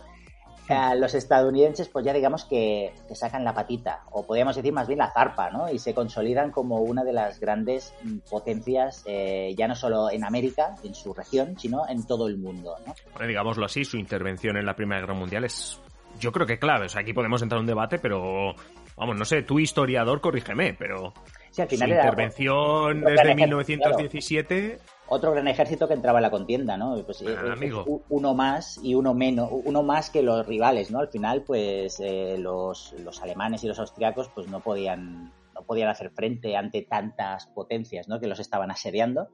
los 0.95 1.13
estadounidenses, 1.13 1.89
pues 1.89 2.05
ya 2.05 2.13
digamos 2.13 2.45
que, 2.45 2.93
sacan 3.13 3.43
la 3.43 3.53
patita, 3.53 4.03
o 4.12 4.25
podríamos 4.25 4.55
decir 4.55 4.74
más 4.74 4.88
bien 4.88 5.00
la 5.00 5.12
zarpa, 5.12 5.50
¿no? 5.50 5.72
Y 5.72 5.79
se 5.79 5.93
consolidan 5.93 6.51
como 6.51 6.81
una 6.81 7.03
de 7.03 7.13
las 7.13 7.39
grandes 7.39 7.93
mm, 8.03 8.17
potencias, 8.29 9.03
eh, 9.05 9.53
ya 9.57 9.67
no 9.67 9.75
solo 9.75 10.10
en 10.12 10.24
América, 10.24 10.75
en 10.84 10.95
su 10.95 11.13
región, 11.13 11.57
sino 11.57 11.88
en 11.88 12.05
todo 12.05 12.27
el 12.27 12.38
mundo, 12.38 12.75
¿no? 12.86 12.93
Bueno, 13.13 13.27
digámoslo 13.27 13.65
así, 13.65 13.86
su 13.86 13.98
intervención 13.98 14.57
en 14.57 14.65
la 14.65 14.75
Primera 14.75 15.01
Guerra 15.01 15.13
Mundial 15.13 15.45
es, 15.45 15.79
yo 16.19 16.31
creo 16.31 16.48
que 16.48 16.57
clave. 16.57 16.86
O 16.86 16.89
sea, 16.89 17.01
aquí 17.01 17.13
podemos 17.13 17.41
entrar 17.41 17.60
en 17.60 17.63
un 17.63 17.67
debate, 17.67 18.00
pero, 18.00 18.55
vamos, 18.98 19.15
no 19.15 19.25
sé, 19.25 19.43
tú 19.43 19.60
historiador, 19.60 20.19
corrígeme, 20.22 20.74
pero... 20.74 21.13
Sí, 21.51 21.62
al 21.62 21.69
final 21.69 21.89
su 21.89 21.95
intervención 21.95 23.01
desde 23.01 23.36
1917 23.36 24.79
otro 25.07 25.31
gran 25.31 25.47
ejército 25.47 25.88
que 25.88 25.93
entraba 25.93 26.19
en 26.19 26.24
la 26.24 26.31
contienda, 26.31 26.77
¿no? 26.77 27.01
Pues, 27.05 27.21
eh, 27.21 27.35
uno 28.09 28.33
más 28.33 28.79
y 28.83 28.95
uno 28.95 29.13
menos, 29.13 29.50
uno 29.51 29.83
más 29.83 30.09
que 30.09 30.24
los 30.24 30.45
rivales, 30.45 30.91
¿no? 30.91 31.00
Al 31.00 31.09
final, 31.09 31.43
pues 31.43 32.00
eh, 32.00 32.38
los, 32.39 32.93
los, 33.03 33.21
alemanes 33.21 33.63
y 33.63 33.67
los 33.67 33.79
austriacos, 33.79 34.29
pues 34.33 34.47
no 34.47 34.62
podían, 34.62 35.31
no 35.53 35.62
podían 35.65 35.89
hacer 35.89 36.09
frente 36.09 36.57
ante 36.57 36.81
tantas 36.81 37.47
potencias, 37.47 38.07
¿no? 38.07 38.19
Que 38.19 38.27
los 38.27 38.39
estaban 38.39 38.71
asediando. 38.71 39.29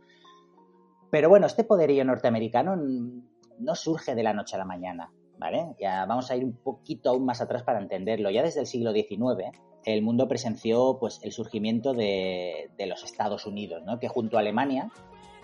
Pero 1.10 1.30
bueno, 1.30 1.48
este 1.48 1.64
poderío 1.64 2.04
norteamericano 2.04 2.76
no 2.76 3.76
surge 3.76 4.16
de 4.16 4.24
la 4.24 4.34
noche 4.34 4.56
a 4.56 4.60
la 4.60 4.66
mañana, 4.66 5.12
¿vale? 5.38 5.76
Ya 5.80 6.06
vamos 6.06 6.32
a 6.32 6.36
ir 6.36 6.44
un 6.44 6.54
poquito 6.54 7.10
aún 7.10 7.26
más 7.26 7.42
atrás 7.42 7.64
para 7.64 7.80
entenderlo. 7.80 8.30
Ya 8.30 8.44
desde 8.44 8.62
el 8.62 8.68
siglo 8.68 8.92
XIX, 8.92 9.58
el 9.86 10.02
mundo 10.02 10.28
presenció, 10.28 10.98
pues, 11.00 11.20
el 11.24 11.32
surgimiento 11.32 11.94
de, 11.94 12.72
de 12.78 12.86
los 12.88 13.04
Estados 13.04 13.46
Unidos, 13.46 13.84
¿no? 13.86 14.00
Que 14.00 14.10
junto 14.10 14.38
a 14.38 14.42
Alemania 14.42 14.92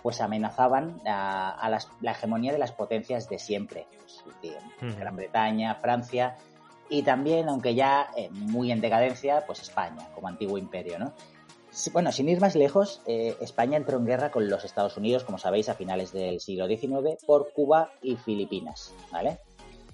pues 0.08 0.22
amenazaban 0.22 1.02
a, 1.06 1.70
la 2.00 2.12
hegemonía 2.12 2.54
de 2.54 2.58
las 2.58 2.72
potencias 2.72 3.28
de 3.28 3.40
siempre, 3.40 3.88
pues, 4.80 4.96
Gran 4.96 5.18
Bretaña, 5.18 5.76
Francia 5.76 6.38
y 6.88 7.04
también, 7.04 7.50
aunque 7.50 7.76
ya 7.76 8.10
eh, 8.16 8.30
muy 8.32 8.72
en 8.72 8.80
decadencia, 8.80 9.44
pues 9.46 9.60
España 9.60 10.08
como 10.16 10.30
antiguo 10.30 10.58
imperio, 10.58 10.98
¿no? 10.98 11.12
Bueno, 11.92 12.14
sin 12.14 12.30
ir 12.30 12.40
más 12.40 12.56
lejos, 12.56 13.02
eh, 13.06 13.36
España 13.42 13.76
entró 13.76 13.98
en 13.98 14.06
guerra 14.06 14.32
con 14.32 14.50
los 14.50 14.64
Estados 14.64 14.96
Unidos, 14.96 15.26
como 15.26 15.40
sabéis, 15.40 15.68
a 15.68 15.74
finales 15.74 16.14
del 16.14 16.40
siglo 16.40 16.68
XIX 16.68 17.22
por 17.26 17.52
Cuba 17.52 17.92
y 18.02 18.16
Filipinas, 18.16 18.94
¿vale? 19.12 19.40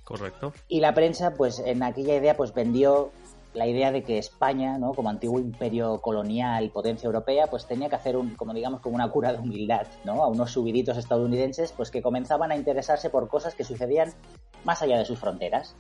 Correcto. 0.03 0.53
Y 0.67 0.79
la 0.79 0.93
prensa, 0.93 1.33
pues 1.33 1.57
en 1.57 1.81
aquella 1.81 2.17
idea, 2.17 2.37
pues 2.37 2.53
vendió 2.53 3.11
la 3.53 3.67
idea 3.67 3.91
de 3.91 4.03
que 4.03 4.17
España, 4.17 4.77
¿no? 4.77 4.93
como 4.93 5.09
antiguo 5.09 5.39
imperio 5.39 6.01
colonial, 6.01 6.69
potencia 6.71 7.07
europea, 7.07 7.47
pues 7.47 7.67
tenía 7.67 7.89
que 7.89 7.95
hacer 7.95 8.17
un, 8.17 8.35
como 8.35 8.53
digamos, 8.53 8.81
como 8.81 8.95
una 8.95 9.09
cura 9.09 9.31
de 9.31 9.39
humildad, 9.39 9.87
¿no? 10.03 10.23
A 10.23 10.27
unos 10.27 10.51
subiditos 10.51 10.97
estadounidenses, 10.97 11.71
pues 11.71 11.91
que 11.91 12.01
comenzaban 12.01 12.51
a 12.51 12.55
interesarse 12.55 13.09
por 13.09 13.27
cosas 13.27 13.53
que 13.55 13.63
sucedían 13.63 14.13
más 14.63 14.81
allá 14.81 14.97
de 14.97 15.05
sus 15.05 15.19
fronteras. 15.19 15.75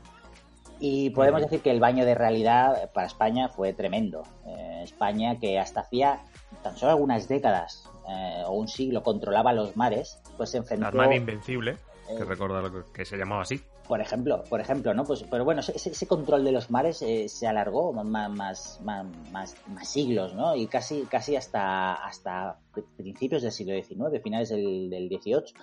Y 0.79 1.11
podemos 1.11 1.41
decir 1.41 1.61
que 1.61 1.71
el 1.71 1.79
baño 1.79 2.05
de 2.05 2.13
realidad 2.13 2.91
para 2.93 3.07
España 3.07 3.47
fue 3.47 3.73
tremendo. 3.73 4.23
Eh, 4.45 4.81
España, 4.83 5.39
que 5.39 5.59
hasta 5.59 5.81
hacía 5.81 6.23
tan 6.61 6.75
solo 6.77 6.91
algunas 6.91 7.27
décadas 7.27 7.89
eh, 8.09 8.43
o 8.45 8.53
un 8.53 8.67
siglo 8.67 9.01
controlaba 9.01 9.53
los 9.53 9.77
mares, 9.77 10.19
pues 10.35 10.49
se 10.49 10.57
enfrentó... 10.57 10.91
La 10.91 11.15
invencible, 11.15 11.77
que 12.07 12.23
eh, 12.23 12.25
recordar 12.25 12.69
que 12.93 13.05
se 13.05 13.17
llamaba 13.17 13.43
así 13.43 13.63
por 13.87 13.99
ejemplo, 14.01 14.43
por 14.49 14.61
ejemplo, 14.61 14.93
¿no? 14.93 15.03
Pues, 15.03 15.23
pero 15.29 15.43
bueno, 15.43 15.61
ese, 15.61 16.07
control 16.07 16.43
de 16.43 16.51
los 16.51 16.71
mares 16.71 17.01
eh, 17.01 17.27
se 17.27 17.47
alargó 17.47 17.91
más, 17.93 18.29
más, 18.29 18.79
más, 18.83 19.05
más, 19.31 19.87
siglos, 19.87 20.33
¿no? 20.33 20.55
Y 20.55 20.67
casi, 20.67 21.03
casi 21.03 21.35
hasta, 21.35 21.93
hasta 21.93 22.59
principios 22.95 23.41
del 23.41 23.51
siglo 23.51 23.73
XIX, 23.75 24.21
finales 24.23 24.49
del, 24.49 24.89
del 24.89 25.09
XVIII. 25.09 25.53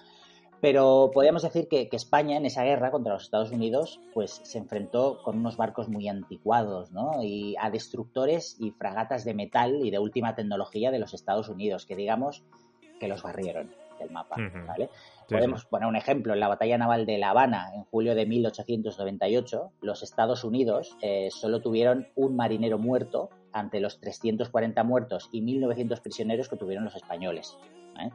Pero 0.61 1.11
podríamos 1.15 1.43
decir 1.43 1.69
que, 1.69 1.89
que, 1.89 1.97
España 1.97 2.37
en 2.37 2.45
esa 2.45 2.65
guerra 2.65 2.91
contra 2.91 3.15
los 3.15 3.23
Estados 3.23 3.51
Unidos, 3.51 3.99
pues 4.13 4.43
se 4.45 4.59
enfrentó 4.59 5.23
con 5.23 5.39
unos 5.39 5.57
barcos 5.57 5.89
muy 5.89 6.07
anticuados, 6.07 6.93
¿no? 6.93 7.23
Y 7.23 7.57
a 7.59 7.71
destructores 7.71 8.57
y 8.61 8.71
fragatas 8.73 9.25
de 9.25 9.33
metal 9.33 9.81
y 9.83 9.91
de 9.91 9.99
última 9.99 10.35
tecnología 10.35 10.91
de 10.91 10.99
los 10.99 11.15
Estados 11.15 11.49
Unidos, 11.49 11.87
que 11.87 11.97
digamos 11.97 12.45
que 12.99 13.09
los 13.09 13.23
barrieron 13.23 13.80
del 14.01 14.11
mapa, 14.11 14.37
¿vale? 14.67 14.91
Podemos 15.29 15.65
poner 15.65 15.89
un 15.89 15.97
ejemplo. 15.97 16.33
En 16.35 16.41
la 16.41 16.49
batalla 16.49 16.77
naval 16.77 17.07
de 17.07 17.19
La 17.19 17.31
Habana, 17.31 17.71
en 17.75 17.85
julio 17.85 18.15
de 18.15 18.27
1898, 18.27 19.73
los 19.81 20.03
Estados 20.03 20.43
Unidos 20.43 20.97
eh, 21.03 21.29
solo 21.31 21.61
tuvieron 21.61 22.09
un 22.17 22.35
marinero 22.35 22.79
muerto 22.79 23.31
ante 23.53 23.81
los 23.81 24.01
340 24.01 24.83
muertos 24.85 25.29
y 25.33 25.43
1.900 25.43 26.01
prisioneros 26.01 26.49
que 26.49 26.57
tuvieron 26.57 26.85
los 26.85 26.97
españoles. 26.97 27.57
¿eh? 28.01 28.11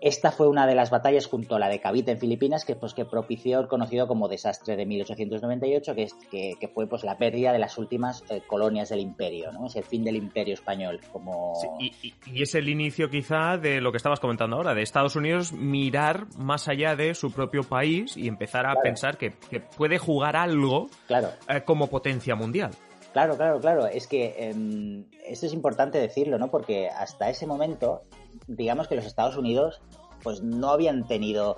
Esta 0.00 0.32
fue 0.32 0.48
una 0.48 0.66
de 0.66 0.74
las 0.74 0.90
batallas 0.90 1.26
junto 1.26 1.56
a 1.56 1.58
la 1.58 1.68
de 1.68 1.80
Cavite 1.80 2.12
en 2.12 2.18
Filipinas 2.18 2.64
que, 2.64 2.76
pues, 2.76 2.94
que 2.94 3.04
propició 3.04 3.60
el 3.60 3.68
conocido 3.68 4.08
como 4.08 4.28
desastre 4.28 4.76
de 4.76 4.86
1898, 4.86 5.94
que, 5.94 6.02
es, 6.02 6.14
que, 6.30 6.70
fue 6.74 6.86
pues, 6.86 7.04
la 7.04 7.18
pérdida 7.18 7.52
de 7.52 7.58
las 7.58 7.78
últimas 7.78 8.24
eh, 8.30 8.42
colonias 8.46 8.88
del 8.88 9.00
imperio, 9.00 9.52
¿no? 9.52 9.66
es 9.66 9.76
el 9.76 9.84
fin 9.84 10.02
del 10.04 10.16
imperio 10.16 10.54
español. 10.54 11.00
Como... 11.12 11.54
y, 11.78 12.42
es 12.42 12.54
el 12.54 12.68
inicio 12.68 13.10
quizá 13.10 13.58
de 13.58 13.80
lo 13.80 13.90
que 13.90 13.98
estabas 13.98 14.20
comentando 14.20 14.56
ahora, 14.56 14.74
de 14.74 14.82
Estados 14.82 15.16
Unidos 15.16 15.52
mirar 15.52 16.26
más 16.36 16.68
allá 16.68 16.96
de 16.96 17.14
su 17.14 17.32
propio 17.32 17.62
país 17.62 18.16
y 18.16 18.28
empezar 18.28 18.66
a 18.66 18.74
pensar 18.80 19.18
que, 19.18 19.30
puede 19.76 19.98
jugar 19.98 20.36
algo 20.36 20.88
claro. 21.06 21.28
Eh, 21.48 21.62
como 21.64 21.88
potencia 21.88 22.34
mundial. 22.34 22.70
Claro, 23.12 23.36
claro, 23.36 23.60
claro. 23.60 23.86
Es 23.86 24.06
que 24.06 24.34
eh, 24.38 25.04
esto 25.26 25.46
es 25.46 25.52
importante 25.52 25.98
decirlo, 25.98 26.38
¿no? 26.38 26.50
Porque 26.50 26.88
hasta 26.88 27.28
ese 27.28 27.46
momento 27.46 28.02
digamos 28.46 28.88
que 28.88 28.96
los 28.96 29.06
Estados 29.06 29.36
Unidos 29.36 29.80
pues 30.22 30.42
no 30.42 30.70
habían 30.70 31.06
tenido 31.06 31.56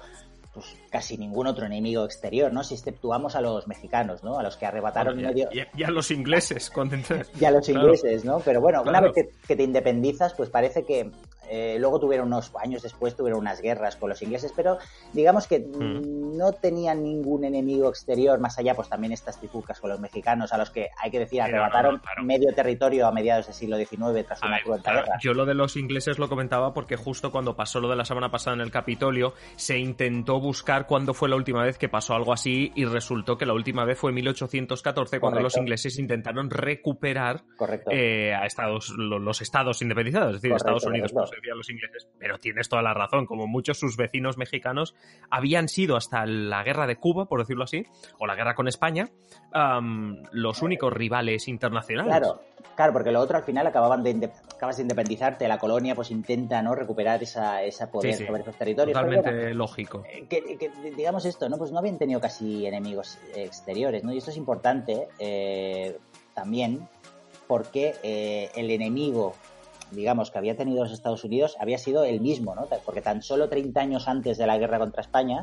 pues 0.55 0.77
casi 0.91 1.17
ningún 1.17 1.47
otro 1.47 1.65
enemigo 1.65 2.05
exterior, 2.05 2.53
¿no? 2.53 2.63
Si 2.63 2.75
exceptuamos 2.75 3.35
a 3.37 3.41
los 3.41 3.67
mexicanos, 3.67 4.23
¿no? 4.23 4.39
A 4.39 4.43
los 4.43 4.59
que 4.59 4.67
arrebataron 4.67 5.17
medio... 5.17 5.49
Y, 5.51 5.83
a 5.83 5.91
los 5.91 6.11
ingleses, 6.11 6.71
Y 7.41 7.45
a 7.47 7.51
los 7.51 7.69
ingleses, 7.71 8.25
¿no? 8.27 8.39
Pero 8.41 8.61
bueno, 8.61 8.83
una 8.83 9.01
vez 9.01 9.13
que, 9.15 9.57
te 9.57 9.63
independizas, 9.63 10.35
pues 10.35 10.51
parece 10.51 10.85
que 10.85 11.11
eh, 11.49 11.77
luego 11.79 12.01
tuvieron 12.01 12.29
unos 12.29 12.53
años 12.63 12.83
después, 12.83 13.15
tuvieron 13.15 13.41
unas 13.41 13.61
guerras 13.61 13.97
con 13.97 14.09
los 14.09 14.23
ingleses, 14.23 14.53
pero 14.55 14.79
digamos 15.13 15.47
que 15.47 15.61
mm. 15.61 16.37
no 16.37 16.53
tenían 16.53 17.03
ningún 17.03 17.45
enemigo 17.45 17.89
exterior, 17.89 18.39
más 18.39 18.59
allá, 18.59 18.75
pues 18.75 18.89
también 18.89 19.13
estas 19.13 19.39
trifulcas 19.39 19.81
con 19.81 19.91
los 19.91 20.01
mexicanos, 20.01 20.53
a 20.53 20.59
los 20.59 20.71
que 20.71 20.91
hay 21.03 21.11
que 21.11 21.19
decir, 21.19 21.43
arrebataron 21.43 22.01
medio 22.23 22.55
territorio 22.55 23.07
a 23.07 23.13
mediados 23.13 23.47
del 23.47 23.55
siglo 23.55 23.77
XIX 23.77 24.27
tras 24.27 24.43
una 24.43 24.59
guerra. 24.59 25.19
Yo 25.21 25.35
lo 25.35 25.45
de 25.45 25.55
los 25.55 25.77
ingleses 25.77 26.19
lo 26.19 26.29
comentaba 26.29 26.73
porque 26.73 26.97
justo 26.97 27.31
cuando 27.31 27.57
pasó 27.57 27.81
lo 27.81 27.89
de 27.89 27.97
la 27.97 28.05
semana 28.05 28.31
pasada 28.31 28.55
en 28.55 28.63
el 28.63 28.71
Capitolio, 28.71 29.35
se 29.57 29.79
intentó 29.79 30.41
buscar 30.41 30.87
cuándo 30.87 31.15
fue 31.15 31.29
la 31.29 31.37
última 31.37 31.63
vez 31.63 31.79
que 31.79 31.89
pasó 31.89 32.15
algo 32.15 32.33
así 32.33 32.73
y 32.75 32.85
resultó 32.85 33.37
que 33.37 33.47
la 33.47 33.53
última 33.53 33.85
vez 33.85 33.99
fue 33.99 34.11
en 34.11 34.17
1814 34.17 35.21
cuando 35.21 35.41
los 35.41 35.57
ingleses 35.57 35.99
intentaron 35.99 36.51
recuperar 36.51 37.43
eh, 37.91 38.35
a 38.35 38.47
Estados, 38.47 38.91
los, 38.97 39.41
estados 39.41 39.83
independizados, 39.83 40.37
es 40.37 40.43
decir, 40.43 40.55
Estados 40.55 40.85
Unidos 40.85 41.13
los 41.55 41.71
ingleses, 41.71 42.09
pero 42.19 42.39
tienes 42.39 42.69
toda 42.69 42.83
la 42.83 42.95
razón, 42.95 43.27
como 43.27 43.47
muchos 43.47 43.79
sus 43.79 43.97
vecinos 43.97 44.37
mexicanos 44.37 44.95
habían 45.31 45.69
sido 45.69 45.97
hasta 45.97 46.27
la 46.27 46.63
guerra 46.63 46.87
de 46.87 46.97
Cuba, 46.97 47.27
por 47.27 47.41
decirlo 47.41 47.65
así, 47.65 47.85
o 48.19 48.27
la 48.27 48.35
guerra 48.35 48.55
con 48.55 48.69
España, 48.69 49.09
los 50.33 50.63
únicos 50.63 50.93
rivales 50.93 51.49
internacionales. 51.49 52.11
Claro, 52.17 52.41
claro, 52.75 52.93
porque 52.93 53.13
lo 53.13 53.21
otro 53.21 53.37
al 53.37 53.45
final 53.45 53.67
acababan 53.67 54.03
de 54.03 54.31
acabas 54.55 54.77
de 54.77 54.83
independizarte, 54.83 55.49
la 55.49 55.59
colonia 55.59 55.95
pues 55.95 56.11
intenta 56.11 56.63
no 56.63 56.75
recuperar 56.75 57.23
esa, 57.23 57.63
esa 57.63 57.91
poder 57.91 58.15
sobre 58.15 58.43
esos 58.43 58.57
territorios. 58.57 58.95
Totalmente 58.95 59.55
lógico. 59.55 60.05
Eh, 60.09 60.27
que, 60.29 60.71
digamos 60.97 61.25
esto, 61.25 61.49
¿no? 61.49 61.59
Pues 61.59 61.73
no 61.73 61.79
habían 61.79 61.99
tenido 61.99 62.21
casi 62.21 62.67
enemigos 62.67 63.19
exteriores, 63.35 64.05
¿no? 64.05 64.13
Y 64.13 64.19
esto 64.19 64.31
es 64.31 64.37
importante 64.37 65.09
eh, 65.19 65.99
también 66.35 66.89
porque 67.47 67.95
eh, 68.03 68.51
el 68.55 68.71
enemigo 68.71 69.35
digamos, 69.93 70.31
que 70.31 70.39
había 70.39 70.57
tenido 70.57 70.83
los 70.83 70.93
Estados 70.93 71.25
Unidos 71.25 71.57
había 71.61 71.79
sido 71.79 72.05
el 72.05 72.21
mismo, 72.21 72.55
¿no? 72.55 72.67
Porque 72.85 73.03
tan 73.03 73.23
solo 73.23 73.49
30 73.49 73.81
años 73.81 74.09
antes 74.09 74.39
de 74.39 74.47
la 74.47 74.59
guerra 74.59 74.79
contra 74.79 75.03
España, 75.03 75.43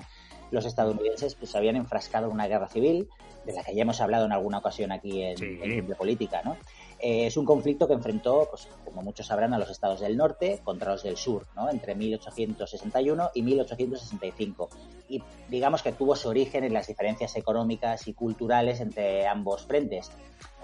los 0.51 0.65
estadounidenses 0.65 1.35
pues, 1.35 1.51
se 1.51 1.57
habían 1.57 1.75
enfrascado 1.75 2.27
en 2.27 2.33
una 2.33 2.47
guerra 2.47 2.67
civil, 2.67 3.07
de 3.45 3.53
la 3.53 3.63
que 3.63 3.73
ya 3.73 3.83
hemos 3.83 4.01
hablado 4.01 4.25
en 4.25 4.31
alguna 4.31 4.57
ocasión 4.57 4.91
aquí 4.91 5.23
en, 5.23 5.37
Simple 5.37 5.95
Política, 5.95 6.41
¿no? 6.43 6.57
Eh, 6.99 7.27
es 7.27 7.37
un 7.37 7.45
conflicto 7.45 7.87
que 7.87 7.93
enfrentó, 7.93 8.47
pues, 8.49 8.67
como 8.83 9.01
muchos 9.01 9.27
sabrán, 9.27 9.53
a 9.53 9.57
los 9.57 9.69
estados 9.69 10.01
del 10.01 10.17
norte 10.17 10.59
contra 10.63 10.91
los 10.91 11.03
del 11.03 11.15
sur, 11.15 11.45
¿no? 11.55 11.69
entre 11.69 11.95
1861 11.95 13.31
y 13.33 13.41
1865. 13.41 14.69
Y 15.07 15.23
digamos 15.47 15.81
que 15.81 15.93
tuvo 15.93 16.15
su 16.15 16.27
origen 16.27 16.65
en 16.65 16.73
las 16.73 16.87
diferencias 16.87 17.35
económicas 17.37 18.07
y 18.07 18.13
culturales 18.13 18.81
entre 18.81 19.27
ambos 19.27 19.65
frentes, 19.65 20.11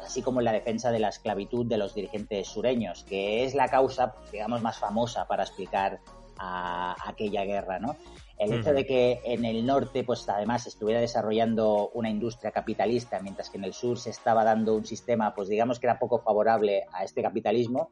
así 0.03 0.21
como 0.21 0.41
en 0.41 0.45
la 0.45 0.51
defensa 0.51 0.91
de 0.91 0.99
la 0.99 1.09
esclavitud 1.09 1.65
de 1.65 1.77
los 1.77 1.95
dirigentes 1.95 2.47
sureños, 2.47 3.03
que 3.05 3.45
es 3.45 3.55
la 3.55 3.69
causa, 3.69 4.15
digamos, 4.31 4.61
más 4.61 4.77
famosa 4.77 5.25
para 5.27 5.43
explicar 5.43 5.99
a 6.37 6.95
aquella 7.07 7.43
guerra, 7.45 7.79
¿no? 7.79 7.95
El 8.37 8.51
hecho 8.51 8.73
de 8.73 8.85
que 8.85 9.21
en 9.23 9.45
el 9.45 9.65
norte, 9.65 10.03
pues 10.03 10.27
además 10.27 10.67
estuviera 10.67 10.99
desarrollando 10.99 11.89
una 11.93 12.09
industria 12.09 12.51
capitalista, 12.51 13.19
mientras 13.21 13.49
que 13.49 13.57
en 13.57 13.63
el 13.63 13.73
sur 13.73 13.97
se 13.97 14.09
estaba 14.09 14.43
dando 14.43 14.75
un 14.75 14.85
sistema, 14.85 15.33
pues 15.33 15.47
digamos 15.47 15.79
que 15.79 15.87
era 15.87 15.99
poco 15.99 16.19
favorable 16.19 16.83
a 16.91 17.05
este 17.05 17.21
capitalismo, 17.21 17.91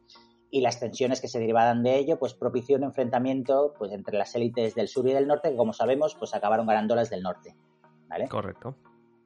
y 0.51 0.61
las 0.61 0.79
tensiones 0.79 1.21
que 1.21 1.27
se 1.27 1.39
derivaban 1.39 1.81
de 1.81 1.97
ello, 1.97 2.19
pues 2.19 2.33
propició 2.33 2.77
un 2.77 2.83
enfrentamiento 2.83 3.73
pues 3.77 3.91
entre 3.91 4.17
las 4.17 4.35
élites 4.35 4.75
del 4.75 4.87
sur 4.87 5.07
y 5.07 5.13
del 5.13 5.27
norte, 5.27 5.49
que 5.49 5.55
como 5.55 5.73
sabemos, 5.73 6.15
pues 6.15 6.35
acabaron 6.35 6.67
ganando 6.67 6.95
las 6.95 7.09
del 7.09 7.23
norte. 7.23 7.55
¿Vale? 8.07 8.27
Correcto. 8.27 8.75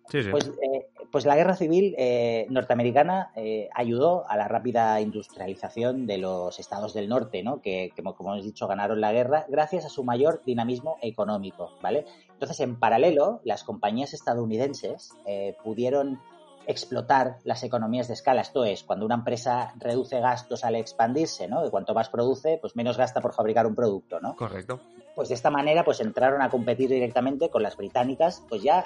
Pues, 0.10 0.52
eh, 0.62 0.88
pues, 1.12 1.26
la 1.26 1.36
guerra 1.36 1.56
civil 1.56 1.94
eh, 1.98 2.48
norteamericana 2.50 3.32
eh, 3.36 3.70
ayudó 3.74 4.30
a 4.30 4.38
la 4.38 4.48
rápida 4.48 5.00
industrialización 5.02 6.08
de 6.08 6.18
los 6.18 6.60
estados 6.60 6.94
del 6.94 7.10
norte, 7.10 7.44
¿no? 7.44 7.62
que, 7.62 7.92
como, 7.96 8.16
como 8.16 8.34
hemos 8.34 8.46
dicho, 8.46 8.68
ganaron 8.68 9.02
la 9.02 9.12
guerra 9.12 9.46
gracias 9.50 9.86
a 9.86 9.90
su 9.90 10.04
mayor 10.04 10.42
dinamismo 10.46 10.98
económico. 11.02 11.72
¿vale? 11.82 12.06
Entonces, 12.32 12.60
en 12.62 12.80
paralelo, 12.80 13.42
las 13.44 13.64
compañías 13.64 14.14
estadounidenses 14.14 15.14
pudieron 15.64 16.20
explotar 16.68 17.38
las 17.44 17.64
economías 17.64 18.08
de 18.08 18.14
escala. 18.14 18.42
Esto 18.42 18.66
es, 18.66 18.84
cuando 18.84 19.06
una 19.06 19.16
empresa 19.16 19.74
reduce 19.80 20.20
gastos 20.20 20.66
al 20.66 20.76
expandirse, 20.76 21.48
¿no? 21.48 21.66
Y 21.66 21.70
cuanto 21.70 21.94
más 21.94 22.10
produce, 22.10 22.58
pues 22.60 22.76
menos 22.76 22.98
gasta 22.98 23.22
por 23.22 23.34
fabricar 23.34 23.66
un 23.66 23.74
producto, 23.74 24.20
¿no? 24.20 24.36
Correcto 24.36 24.82
pues 25.18 25.30
de 25.30 25.36
esta 25.36 25.50
manera 25.50 25.84
pues 25.84 26.00
entraron 26.00 26.44
a 26.44 26.50
competir 26.52 26.90
directamente 26.90 27.50
con 27.50 27.64
las 27.64 27.76
británicas 27.76 28.44
pues 28.48 28.62
ya 28.62 28.86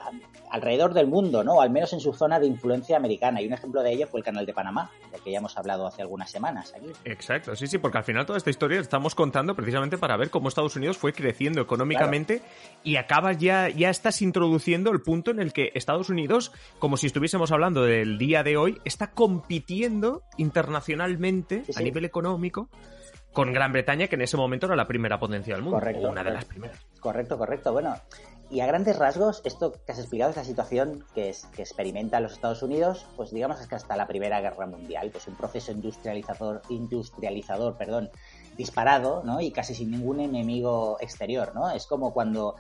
alrededor 0.50 0.94
del 0.94 1.06
mundo, 1.06 1.44
¿no? 1.44 1.56
O 1.56 1.62
al 1.62 1.72
menos 1.72 1.92
en 1.92 2.00
su 2.00 2.14
zona 2.14 2.40
de 2.40 2.48
influencia 2.48 2.96
americana. 2.96 3.42
Y 3.42 3.48
un 3.48 3.54
ejemplo 3.54 3.84
de 3.84 3.92
ello 3.92 4.08
fue 4.08 4.22
el 4.22 4.24
canal 4.24 4.46
de 4.46 4.54
Panamá, 4.54 4.90
del 5.12 5.20
que 5.20 5.30
ya 5.30 5.40
hemos 5.40 5.58
hablado 5.58 5.86
hace 5.86 6.02
algunas 6.02 6.32
semanas 6.32 6.74
aquí. 6.74 6.88
Exacto, 7.04 7.54
sí, 7.58 7.68
sí, 7.68 7.80
porque 7.80 7.98
al 7.98 8.06
final 8.06 8.26
toda 8.26 8.38
esta 8.38 8.50
historia 8.50 8.80
estamos 8.80 9.14
contando 9.14 9.56
precisamente 9.56 9.98
para 9.98 10.16
ver 10.16 10.30
cómo 10.30 10.48
Estados 10.48 10.78
Unidos 10.78 10.98
fue 10.98 11.12
creciendo 11.12 11.60
económicamente 11.60 12.42
y 12.82 12.96
acabas 12.96 13.38
ya, 13.38 13.68
ya 13.68 13.90
estás 13.90 14.22
introduciendo 14.22 14.92
el 14.92 15.02
punto 15.02 15.32
en 15.32 15.42
el 15.42 15.52
que 15.52 15.74
Estados 15.76 16.10
Unidos, 16.10 16.54
como 16.80 16.96
si 16.96 17.08
estuviésemos 17.08 17.52
hablando 17.52 17.84
del 17.84 18.18
día 18.18 18.42
de 18.44 18.56
hoy, 18.56 18.80
está 18.86 19.12
compitiendo 19.12 20.24
internacionalmente 20.38 21.64
a 21.76 21.82
nivel 21.82 22.06
económico 22.06 22.70
con 23.34 23.54
Gran 23.54 23.72
Bretaña, 23.72 24.08
que 24.08 24.16
en 24.16 24.22
ese 24.22 24.38
momento 24.38 24.66
era 24.66 24.76
la 24.76 24.88
primera 24.88 25.20
potencia 25.20 25.54
del 25.54 25.64
mundo. 25.64 25.80
Correcto. 25.80 26.10
una 26.10 26.24
de 26.24 26.32
las 26.32 26.46
primeras. 26.46 26.78
Correcto, 27.00 27.38
correcto. 27.38 27.72
Bueno, 27.72 27.96
y 28.52 28.60
a 28.60 28.68
grandes 28.68 28.98
rasgos, 29.00 29.42
esto 29.46 29.72
que 29.72 29.94
has 29.94 30.00
explicado 30.00 30.32
es 30.32 30.36
la 30.36 30.44
situación 30.44 31.06
que, 31.16 31.30
es, 31.30 31.46
que 31.56 31.62
experimenta 31.62 32.20
los 32.20 32.34
Estados 32.34 32.62
Unidos, 32.62 33.08
pues 33.16 33.32
digamos 33.32 33.62
es 33.62 33.68
que 33.68 33.76
hasta 33.76 33.96
la 33.96 34.08
Primera 34.08 34.42
Guerra 34.42 34.66
Mundial, 34.68 35.10
pues 35.10 35.26
un 35.28 35.36
proceso 35.36 35.72
industrializador, 35.72 36.62
industrializador, 36.68 37.78
perdón, 37.78 38.10
disparado, 38.58 39.24
¿no? 39.24 39.40
Y 39.40 39.52
casi 39.52 39.74
sin 39.74 39.92
ningún 39.92 40.20
enemigo 40.20 40.98
exterior, 41.00 41.54
¿no? 41.56 41.72
Es 41.72 41.88
como 41.88 42.14
cuando 42.14 42.58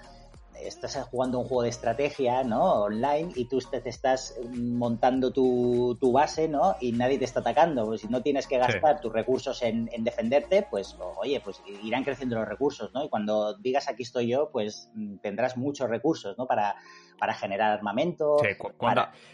estás 0.67 0.95
jugando 1.09 1.39
un 1.39 1.45
juego 1.45 1.63
de 1.63 1.69
estrategia, 1.69 2.43
¿no? 2.43 2.83
Online 2.83 3.31
y 3.35 3.45
tú 3.45 3.59
te, 3.59 3.81
estás 3.87 4.35
montando 4.53 5.31
tu, 5.31 6.11
base, 6.11 6.47
¿no? 6.47 6.75
Y 6.79 6.91
nadie 6.91 7.17
te 7.17 7.25
está 7.25 7.39
atacando. 7.39 7.85
Pues 7.85 8.01
si 8.01 8.07
no 8.07 8.21
tienes 8.21 8.47
que 8.47 8.57
gastar 8.57 9.01
tus 9.01 9.11
recursos 9.11 9.61
en, 9.61 9.89
defenderte, 9.99 10.67
pues 10.69 10.95
oye, 11.17 11.39
pues 11.41 11.61
irán 11.83 12.03
creciendo 12.03 12.37
los 12.37 12.47
recursos, 12.47 12.93
¿no? 12.93 13.03
Y 13.03 13.09
cuando 13.09 13.55
digas 13.57 13.87
aquí 13.87 14.03
estoy 14.03 14.27
yo, 14.27 14.49
pues 14.51 14.89
mm, 14.93 15.17
tendrás 15.17 15.57
muchos 15.57 15.89
recursos, 15.89 16.37
¿no? 16.37 16.45
Para, 16.45 16.75
para 17.21 17.35
generar 17.35 17.71
armamento. 17.73 18.37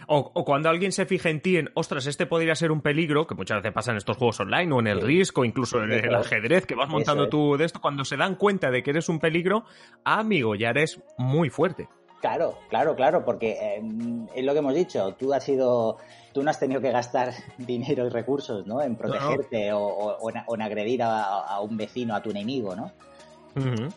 o, 0.08 0.44
cuando 0.44 0.67
alguien 0.67 0.91
se 0.91 1.06
fija 1.06 1.29
en 1.29 1.39
ti 1.39 1.56
en, 1.56 1.70
ostras, 1.74 2.06
este 2.06 2.25
podría 2.25 2.53
ser 2.53 2.70
un 2.70 2.82
peligro, 2.82 3.25
que 3.25 3.34
muchas 3.34 3.60
veces 3.60 3.72
pasa 3.72 3.91
en 3.91 3.98
estos 3.98 4.17
juegos 4.17 4.38
online 4.41 4.74
o 4.74 4.82
en 4.82 4.88
el 4.88 5.00
Risk 5.00 5.38
o 5.38 5.46
incluso 5.46 5.82
en 5.82 5.94
el 5.94 6.13
ajedrez 6.13 6.65
que 6.65 6.75
vas 6.75 6.89
montando 6.89 7.29
tú 7.29 7.56
de 7.56 7.63
esto, 7.63 7.79
cuando 7.79 8.03
se 8.03 8.17
dan 8.17 8.36
cuenta 8.36 8.72
de 8.72 8.84
que 8.84 8.89
eres 8.89 9.08
un 9.08 9.20
peligro, 9.20 9.63
amigo, 10.03 10.53
ya 10.56 10.72
eres 10.72 11.01
muy 11.17 11.50
fuerte. 11.50 11.88
Claro, 12.20 12.58
claro, 12.67 12.94
claro, 12.94 13.24
porque 13.24 13.77
em, 13.77 14.27
es 14.36 14.44
lo 14.44 14.51
que 14.51 14.60
hemos 14.60 14.74
dicho, 14.74 15.13
tú 15.13 15.34
has 15.34 15.46
sido, 15.46 15.96
tú 16.34 16.44
no 16.44 16.50
has 16.50 16.60
tenido 16.60 16.82
que 16.82 16.91
gastar 16.91 17.32
dinero 17.58 18.06
y 18.06 18.10
recursos, 18.10 18.67
¿no? 18.67 18.82
En 18.82 18.98
protegerte 18.98 19.72
O, 19.72 20.29
en, 20.29 20.62
agredir 20.62 21.03
a, 21.03 21.62
un 21.62 21.77
vecino, 21.77 22.13
a 22.13 22.22
tu 22.22 22.32
enemigo, 22.32 22.75
¿no? 22.75 22.91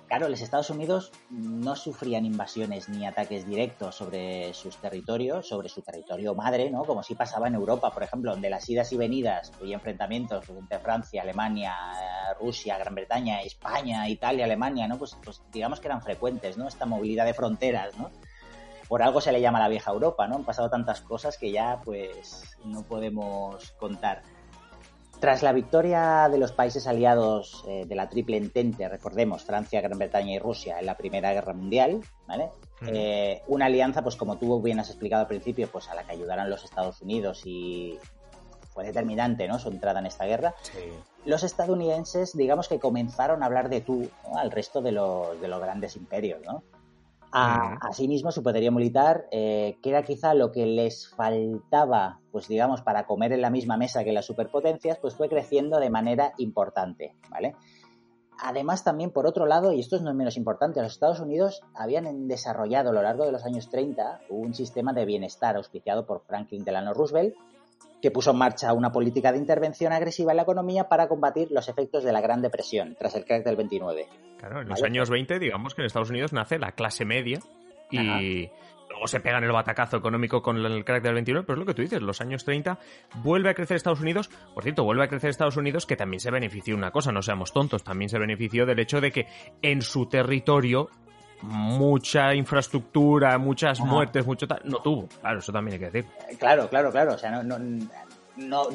Claro, 0.08 0.28
los 0.28 0.40
Estados 0.40 0.70
Unidos 0.70 1.12
no 1.30 1.76
sufrían 1.76 2.24
invasiones 2.24 2.88
ni 2.88 3.06
ataques 3.06 3.46
directos 3.46 3.94
sobre 3.96 4.54
sus 4.54 4.76
territorios, 4.76 5.48
sobre 5.48 5.68
su 5.68 5.82
territorio 5.82 6.34
madre, 6.34 6.70
¿no? 6.70 6.84
Como 6.84 7.02
si 7.02 7.14
pasaba 7.14 7.48
en 7.48 7.54
Europa, 7.54 7.92
por 7.92 8.02
ejemplo, 8.02 8.30
donde 8.32 8.50
las 8.50 8.68
idas 8.68 8.92
y 8.92 8.96
venidas 8.96 9.52
y 9.62 9.72
enfrentamientos 9.72 10.48
entre 10.48 10.78
Francia, 10.78 11.22
Alemania, 11.22 11.74
Rusia, 12.38 12.78
Gran 12.78 12.94
Bretaña, 12.94 13.42
España, 13.42 14.08
Italia, 14.08 14.44
Alemania, 14.44 14.88
¿no? 14.88 14.98
Pues, 14.98 15.16
pues 15.22 15.42
digamos 15.52 15.80
que 15.80 15.88
eran 15.88 16.02
frecuentes, 16.02 16.56
¿no? 16.56 16.68
Esta 16.68 16.86
movilidad 16.86 17.26
de 17.26 17.34
fronteras, 17.34 17.96
¿no? 17.96 18.10
Por 18.88 19.02
algo 19.02 19.20
se 19.20 19.30
le 19.30 19.40
llama 19.40 19.60
la 19.60 19.68
vieja 19.68 19.92
Europa, 19.92 20.26
¿no? 20.26 20.36
Han 20.36 20.44
pasado 20.44 20.68
tantas 20.68 21.00
cosas 21.00 21.38
que 21.38 21.52
ya, 21.52 21.80
pues, 21.84 22.56
no 22.64 22.82
podemos 22.82 23.72
contar. 23.72 24.22
Tras 25.20 25.42
la 25.42 25.52
victoria 25.52 26.30
de 26.30 26.38
los 26.38 26.52
países 26.52 26.86
aliados 26.86 27.62
eh, 27.68 27.84
de 27.86 27.94
la 27.94 28.08
Triple 28.08 28.38
Entente, 28.38 28.88
recordemos, 28.88 29.44
Francia, 29.44 29.82
Gran 29.82 29.98
Bretaña 29.98 30.32
y 30.32 30.38
Rusia 30.38 30.80
en 30.80 30.86
la 30.86 30.96
Primera 30.96 31.34
Guerra 31.34 31.52
Mundial, 31.52 32.00
¿vale? 32.26 32.48
Eh, 32.86 33.42
una 33.48 33.66
alianza, 33.66 34.02
pues 34.02 34.16
como 34.16 34.38
tú 34.38 34.62
bien 34.62 34.80
has 34.80 34.88
explicado 34.88 35.20
al 35.20 35.28
principio, 35.28 35.68
pues 35.70 35.90
a 35.90 35.94
la 35.94 36.04
que 36.04 36.12
ayudaron 36.12 36.48
los 36.48 36.64
Estados 36.64 37.02
Unidos 37.02 37.42
y 37.44 37.98
fue 38.70 38.84
determinante, 38.84 39.46
¿no? 39.46 39.58
Su 39.58 39.68
entrada 39.68 40.00
en 40.00 40.06
esta 40.06 40.24
guerra. 40.24 40.54
Los 41.26 41.42
estadounidenses, 41.42 42.34
digamos 42.34 42.66
que 42.66 42.80
comenzaron 42.80 43.42
a 43.42 43.46
hablar 43.46 43.68
de 43.68 43.82
tú 43.82 44.08
al 44.34 44.50
resto 44.50 44.80
de 44.80 44.92
los, 44.92 45.38
de 45.38 45.48
los 45.48 45.60
grandes 45.60 45.96
imperios, 45.96 46.40
¿no? 46.46 46.62
A, 47.32 47.78
asimismo, 47.88 48.32
su 48.32 48.42
poderío 48.42 48.72
militar, 48.72 49.26
eh, 49.30 49.78
que 49.82 49.90
era 49.90 50.02
quizá 50.02 50.34
lo 50.34 50.50
que 50.50 50.66
les 50.66 51.08
faltaba, 51.08 52.20
pues 52.32 52.48
digamos, 52.48 52.82
para 52.82 53.06
comer 53.06 53.32
en 53.32 53.42
la 53.42 53.50
misma 53.50 53.76
mesa 53.76 54.02
que 54.02 54.12
las 54.12 54.26
superpotencias, 54.26 54.98
pues 54.98 55.14
fue 55.14 55.28
creciendo 55.28 55.78
de 55.78 55.90
manera 55.90 56.32
importante, 56.38 57.14
¿vale? 57.30 57.54
Además, 58.42 58.82
también, 58.82 59.10
por 59.10 59.26
otro 59.26 59.46
lado, 59.46 59.72
y 59.72 59.80
esto 59.80 60.00
no 60.00 60.10
es 60.10 60.16
menos 60.16 60.36
importante, 60.36 60.80
los 60.80 60.92
Estados 60.92 61.20
Unidos 61.20 61.62
habían 61.74 62.26
desarrollado 62.26 62.90
a 62.90 62.92
lo 62.92 63.02
largo 63.02 63.26
de 63.26 63.32
los 63.32 63.44
años 63.44 63.68
30 63.68 64.22
un 64.30 64.54
sistema 64.54 64.92
de 64.92 65.04
bienestar 65.04 65.56
auspiciado 65.56 66.06
por 66.06 66.22
Franklin 66.22 66.64
Delano 66.64 66.94
Roosevelt, 66.94 67.34
que 68.00 68.10
puso 68.10 68.30
en 68.30 68.38
marcha 68.38 68.72
una 68.72 68.92
política 68.92 69.32
de 69.32 69.38
intervención 69.38 69.92
agresiva 69.92 70.32
en 70.32 70.36
la 70.36 70.42
economía 70.42 70.88
para 70.88 71.08
combatir 71.08 71.48
los 71.50 71.68
efectos 71.68 72.04
de 72.04 72.12
la 72.12 72.20
Gran 72.20 72.42
Depresión 72.42 72.96
tras 72.98 73.14
el 73.14 73.24
crack 73.24 73.44
del 73.44 73.56
29. 73.56 74.06
Claro, 74.38 74.62
en 74.62 74.68
los 74.68 74.82
años 74.82 75.10
20, 75.10 75.38
digamos 75.38 75.74
que 75.74 75.82
en 75.82 75.86
Estados 75.86 76.10
Unidos 76.10 76.32
nace 76.32 76.58
la 76.58 76.72
clase 76.72 77.04
media 77.04 77.40
y 77.90 78.50
luego 78.88 79.06
se 79.06 79.20
pegan 79.20 79.44
el 79.44 79.52
batacazo 79.52 79.96
económico 79.96 80.42
con 80.42 80.56
el 80.56 80.84
crack 80.84 81.02
del 81.02 81.14
29, 81.14 81.46
pero 81.46 81.56
es 81.56 81.60
lo 81.60 81.66
que 81.66 81.74
tú 81.74 81.82
dices, 81.82 82.00
los 82.00 82.20
años 82.20 82.44
30 82.44 82.78
vuelve 83.22 83.50
a 83.50 83.54
crecer 83.54 83.76
Estados 83.76 84.00
Unidos, 84.00 84.30
por 84.54 84.62
cierto, 84.62 84.84
vuelve 84.84 85.04
a 85.04 85.08
crecer 85.08 85.30
Estados 85.30 85.56
Unidos 85.56 85.86
que 85.86 85.96
también 85.96 86.20
se 86.20 86.30
benefició 86.30 86.74
una 86.74 86.90
cosa, 86.90 87.12
no 87.12 87.22
seamos 87.22 87.52
tontos, 87.52 87.84
también 87.84 88.08
se 88.08 88.18
benefició 88.18 88.66
del 88.66 88.78
hecho 88.78 89.00
de 89.00 89.10
que 89.10 89.26
en 89.62 89.82
su 89.82 90.06
territorio 90.06 90.88
mucha 91.42 92.34
infraestructura, 92.34 93.36
muchas 93.38 93.80
muertes, 93.80 94.26
mucho 94.26 94.46
tal, 94.46 94.60
no 94.64 94.78
tuvo. 94.78 95.08
Claro, 95.20 95.38
eso 95.38 95.52
también 95.52 95.74
hay 95.74 95.78
que 95.78 95.90
decir. 95.90 96.10
Claro, 96.38 96.68
claro, 96.68 96.90
claro. 96.90 97.14
O 97.14 97.18
sea, 97.18 97.30
no, 97.30 97.42
no, 97.42 97.58
no 98.36 98.68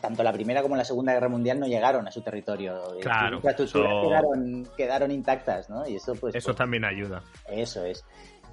tanto 0.00 0.22
la 0.22 0.32
primera 0.32 0.62
como 0.62 0.76
la 0.76 0.84
segunda 0.84 1.12
guerra 1.12 1.28
mundial 1.28 1.60
no 1.60 1.66
llegaron 1.66 2.06
a 2.06 2.10
su 2.10 2.22
territorio. 2.22 2.80
Claro. 3.00 3.40
Las 3.42 3.58
infraestructuras 3.58 4.04
quedaron, 4.04 4.68
quedaron 4.76 5.10
intactas, 5.10 5.68
¿no? 5.70 5.86
Y 5.86 5.96
eso, 5.96 6.14
pues. 6.14 6.34
Eso 6.34 6.48
pues 6.48 6.56
también 6.56 6.84
ayuda. 6.84 7.22
Eso 7.48 7.84
es. 7.84 8.04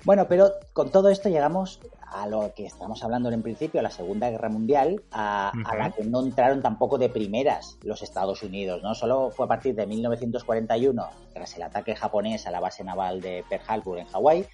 Bueno, 0.04 0.28
pero 0.28 0.52
con 0.74 0.90
todo 0.92 1.10
esto 1.10 1.30
llegamos 1.30 1.80
a 2.12 2.28
lo 2.28 2.54
que 2.54 2.66
estamos 2.66 3.04
hablando 3.04 3.30
en 3.32 3.42
principio, 3.42 3.80
a 3.80 3.84
la 3.84 3.90
Segunda 3.90 4.30
Guerra 4.30 4.50
Mundial, 4.50 5.02
a, 5.12 5.52
la 5.78 5.92
que 5.92 6.04
no 6.04 6.22
entraron 6.22 6.62
tampoco 6.62 6.98
de 6.98 7.10
primeras 7.10 7.78
los 7.84 8.02
Estados 8.02 8.44
Unidos, 8.44 8.84
¿no? 8.84 8.94
Solo 8.94 9.32
fue 9.32 9.46
a 9.46 9.48
partir 9.48 9.76
de 9.76 9.88
1941, 9.88 11.10
tras 11.34 11.56
el 11.56 11.64
ataque 11.64 11.96
japonés 11.96 12.46
a 12.48 12.52
la 12.52 12.60
base 12.60 12.84
naval 12.84 13.22
de 13.22 13.46
Pearl 13.50 13.64
Harbor 13.68 14.00
en 14.00 14.08
Hawái, 14.08 14.46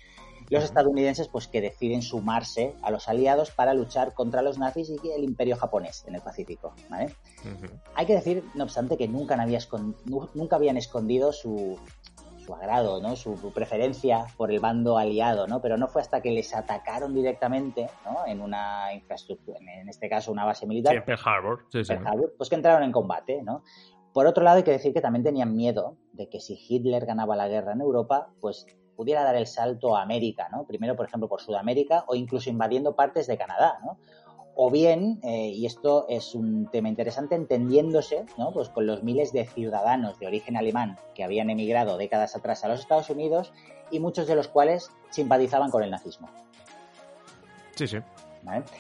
los 0.50 0.64
estadounidenses 0.64 1.28
pues 1.28 1.48
que 1.48 1.60
deciden 1.60 2.02
sumarse 2.02 2.74
a 2.82 2.92
los 2.92 3.10
aliados 3.10 3.52
para 3.52 3.74
luchar 3.74 4.14
contra 4.14 4.42
los 4.42 4.58
nazis 4.58 4.90
y 4.90 5.10
el 5.10 5.24
imperio 5.24 5.58
japonés 5.58 6.06
en 6.08 6.16
el 6.16 6.22
Pacífico, 6.22 6.74
¿vale? 6.90 7.14
Hay 7.96 8.06
que 8.06 8.14
decir, 8.14 8.44
no 8.56 8.64
obstante, 8.64 8.98
que 8.98 9.08
nunca, 9.08 9.36
nunca 10.06 10.56
habían 10.56 10.78
escondido 10.78 11.34
su, 11.34 11.78
su 12.48 12.56
agrado, 12.56 13.02
¿no? 13.02 13.16
Su 13.16 13.36
pues, 13.36 14.34
por 14.38 14.52
el 14.52 14.60
bando 14.60 14.98
aliado, 14.98 15.48
¿no? 15.48 15.62
Pero 15.62 15.78
no 15.78 15.88
fue 15.88 16.02
hasta 16.02 16.22
que 16.22 16.32
les 16.32 16.56
atacaron 16.56 17.14
directamente, 17.14 17.90
¿no? 18.06 18.26
En 18.26 18.42
una 18.42 18.94
infraestructura, 18.94 19.60
en 19.60 19.90
este 19.90 20.08
caso 20.08 20.32
una 20.32 20.46
base 20.46 20.66
militar. 20.66 20.96
Sí, 20.96 21.02
Pearl 21.06 21.20
Harbor, 21.26 21.66
sí, 21.70 21.84
sí. 21.84 21.94
pues 22.38 22.50
que 22.50 22.56
entraron 22.56 22.84
en 22.84 22.92
combate, 22.92 23.44
¿no? 23.44 23.64
Por 24.14 24.26
otro 24.26 24.44
lado, 24.44 24.58
hay 24.58 24.64
que 24.64 24.72
decir 24.72 24.94
que 24.94 25.02
también 25.02 25.24
tenían 25.24 25.56
miedo 25.56 25.98
de 26.14 26.30
que 26.30 26.40
si 26.40 26.58
Hitler 26.58 27.06
ganaba 27.06 27.36
la 27.36 27.48
guerra 27.50 27.74
en 27.74 27.82
Europa, 27.82 28.30
pues 28.40 28.66
pudiera 28.96 29.24
dar 29.24 29.36
el 29.36 29.46
salto 29.46 29.96
a 29.96 30.02
América, 30.02 30.48
¿no? 30.52 30.66
Primero, 30.66 30.96
por 30.96 31.06
ejemplo, 31.06 31.28
por 31.28 31.42
Sudamérica 31.42 32.06
o 32.08 32.16
incluso 32.16 32.50
invadiendo 32.50 32.96
partes 32.96 33.28
de 33.28 33.38
Canadá, 33.38 33.78
¿no? 33.84 34.00
O 34.60 34.72
bien, 34.72 35.20
eh, 35.22 35.50
y 35.50 35.68
esto 35.68 36.08
es 36.10 36.34
un 36.34 36.68
tema 36.72 36.90
interesante, 36.90 37.36
entendiéndose 37.36 38.26
¿no? 38.40 38.52
pues 38.52 38.70
con 38.70 38.88
los 38.88 39.04
miles 39.04 39.32
de 39.32 39.46
ciudadanos 39.46 40.18
de 40.18 40.26
origen 40.26 40.58
alemán 40.58 40.98
que 41.14 41.24
habían 41.24 41.52
emigrado 41.52 41.96
décadas 41.96 42.36
atrás 42.36 42.64
a 42.64 42.68
los 42.68 42.80
Estados 42.80 43.12
Unidos 43.12 43.54
y 43.92 44.00
muchos 44.00 44.26
de 44.26 44.36
los 44.36 44.48
cuales 44.48 44.90
simpatizaban 45.12 45.70
con 45.70 45.84
el 45.84 45.92
nazismo. 45.92 46.28
Sí, 47.76 47.88
sí. 47.88 48.00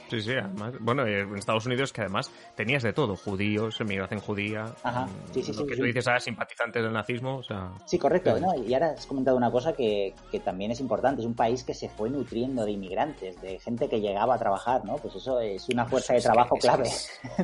Sí, 0.09 0.21
sí, 0.21 0.31
además, 0.31 0.73
bueno, 0.79 1.05
en 1.05 1.35
Estados 1.37 1.65
Unidos 1.65 1.91
que 1.91 2.01
además 2.01 2.31
tenías 2.55 2.83
de 2.83 2.93
todo, 2.93 3.15
judíos, 3.15 3.79
emigración 3.81 4.19
judía, 4.21 4.65
Ajá, 4.83 5.05
mm, 5.05 5.33
sí, 5.33 5.43
sí, 5.43 5.51
lo 5.53 5.59
sí, 5.59 5.65
que 5.67 5.73
sí. 5.75 5.79
tú 5.81 5.85
dices, 5.85 6.07
ah, 6.07 6.19
simpatizantes 6.19 6.81
del 6.83 6.93
nazismo, 6.93 7.37
o 7.37 7.43
sea... 7.43 7.71
Sí, 7.85 7.97
correcto. 7.99 8.35
Sí. 8.37 8.41
¿no? 8.41 8.55
Y 8.63 8.73
ahora 8.73 8.91
has 8.91 9.05
comentado 9.05 9.35
una 9.37 9.51
cosa 9.51 9.73
que, 9.73 10.13
que 10.31 10.39
también 10.39 10.71
es 10.71 10.79
importante. 10.79 11.21
Es 11.21 11.27
un 11.27 11.35
país 11.35 11.63
que 11.63 11.73
se 11.73 11.89
fue 11.89 12.09
nutriendo 12.09 12.63
de 12.65 12.71
inmigrantes, 12.71 13.39
de 13.41 13.59
gente 13.59 13.89
que 13.89 13.99
llegaba 13.99 14.35
a 14.35 14.39
trabajar, 14.39 14.83
¿no? 14.85 14.95
Pues 14.97 15.15
eso 15.15 15.39
es 15.41 15.67
una 15.69 15.85
fuerza 15.85 16.13
de 16.13 16.21
trabajo 16.21 16.55
es 16.55 16.61
que- 16.61 16.67
clave. 16.67 16.83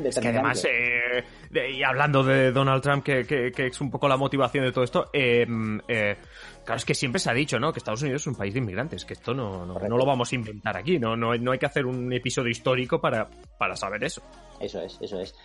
Es 0.07 0.19
que 0.19 0.27
además, 0.27 0.65
eh, 0.65 1.23
de- 1.49 1.71
y 1.71 1.83
hablando 1.83 2.23
de 2.23 2.51
Donald 2.51 2.81
Trump, 2.81 3.03
que, 3.03 3.25
que- 3.25 3.51
que 3.51 3.67
es 3.67 3.81
un 3.81 3.91
poco 3.91 4.07
la 4.07 4.17
motivación 4.17 4.63
de 4.65 4.71
todo 4.71 4.83
esto, 4.83 5.09
eh, 5.13 5.45
mm, 5.47 5.79
eh, 5.87 6.17
claro, 6.63 6.77
es 6.77 6.85
que 6.85 6.93
siempre 6.95 7.19
se 7.19 7.29
ha 7.29 7.33
dicho, 7.33 7.59
¿no? 7.59 7.71
Que 7.71 7.79
Estados 7.79 8.01
Unidos 8.01 8.21
es 8.21 8.27
un 8.27 8.35
país 8.35 8.53
de 8.53 8.59
inmigrantes, 8.59 9.05
que 9.05 9.13
esto 9.13 9.33
no, 9.33 9.65
no, 9.65 9.79
no 9.79 9.97
lo 9.97 10.05
vamos 10.05 10.31
a 10.31 10.35
inventar 10.35 10.77
aquí, 10.77 10.99
¿no? 10.99 11.15
No, 11.15 11.35
no 11.35 11.51
hay 11.51 11.59
que 11.59 11.65
hacer 11.65 11.85
un 11.85 12.11
episodio 12.13 12.49
histórico 12.49 12.99
para, 12.99 13.29
para 13.57 13.75
saber 13.75 14.03
eso. 14.03 14.21
Eso 14.59 14.81
es, 14.81 14.97
eso 15.01 15.19
es. 15.19 15.35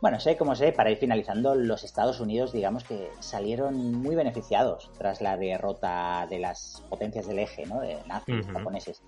Bueno, 0.00 0.20
sé 0.20 0.36
como 0.36 0.54
sé, 0.54 0.72
para 0.72 0.90
ir 0.90 0.98
finalizando, 0.98 1.54
los 1.54 1.82
Estados 1.82 2.20
Unidos, 2.20 2.52
digamos 2.52 2.84
que 2.84 3.10
salieron 3.20 3.94
muy 4.02 4.14
beneficiados 4.14 4.90
tras 4.98 5.22
la 5.22 5.36
derrota 5.36 6.26
de 6.28 6.40
las 6.40 6.82
potencias 6.90 7.26
del 7.26 7.38
eje, 7.38 7.64
¿no? 7.64 7.80
De 7.80 7.96
nazis, 8.06 8.44
Ujú. 8.44 8.52
japoneses. 8.52 9.02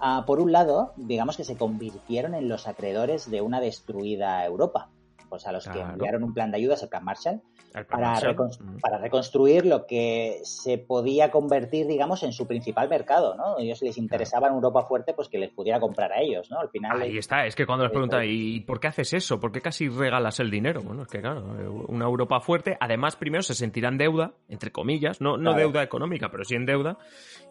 Ah, 0.00 0.22
por 0.26 0.38
un 0.38 0.52
lado, 0.52 0.92
digamos 0.96 1.36
que 1.36 1.42
se 1.42 1.56
convirtieron 1.56 2.34
en 2.36 2.48
los 2.48 2.68
acreedores 2.68 3.28
de 3.28 3.40
una 3.40 3.60
destruida 3.60 4.44
Europa, 4.44 4.90
pues 5.28 5.46
a 5.46 5.52
los 5.52 5.64
que 5.64 5.72
Claro. 5.72 5.92
enviaron 5.94 6.24
un 6.24 6.34
plan 6.34 6.50
de 6.50 6.56
ayudas, 6.58 6.82
el 6.82 6.88
plan 6.88 7.04
Marshall, 7.04 7.40
El 7.74 7.84
para, 7.86 8.08
Marshall, 8.12 8.34
recon- 8.36 8.60
mm. 8.60 8.78
para 8.80 8.98
reconstruir 8.98 9.66
lo 9.66 9.86
que 9.86 10.40
se 10.42 10.78
podía 10.78 11.30
convertir, 11.30 11.86
digamos, 11.86 12.22
en 12.22 12.32
su 12.32 12.46
principal 12.46 12.88
mercado, 12.88 13.34
¿no? 13.36 13.58
Ellos 13.58 13.82
les 13.82 13.98
interesaba 13.98 14.48
en 14.48 14.54
Europa 14.54 14.82
fuerte, 14.82 15.12
pues 15.14 15.28
que 15.28 15.38
les 15.38 15.50
pudiera 15.50 15.78
comprar 15.78 16.12
a 16.12 16.20
ellos, 16.20 16.50
¿no? 16.50 16.60
Al 16.60 16.70
final, 16.70 17.00
Ahí 17.02 17.18
está, 17.18 17.46
es 17.46 17.54
que 17.54 17.66
cuando 17.66 17.84
les 17.84 17.92
preguntan. 17.92 18.22
¿y 18.24 18.60
por 18.60 18.80
qué 18.80 18.88
haces 18.88 19.12
eso? 19.12 19.38
¿Por 19.38 19.52
qué 19.52 19.60
casi 19.60 19.88
regalas 19.88 20.40
el 20.40 20.50
dinero? 20.50 20.80
Bueno, 20.82 21.02
es 21.02 21.08
que 21.08 21.20
claro, 21.20 21.44
una 21.88 22.06
Europa 22.06 22.40
fuerte, 22.40 22.76
además 22.80 23.16
primero 23.16 23.42
se 23.42 23.54
sentirá 23.54 23.88
en 23.88 23.98
deuda, 23.98 24.32
entre 24.48 24.72
comillas, 24.72 25.20
no, 25.20 25.36
no 25.36 25.50
Claro. 25.52 25.58
deuda 25.58 25.82
económica, 25.82 26.30
pero 26.30 26.44
sí 26.44 26.54
en 26.54 26.64
deuda, 26.66 26.96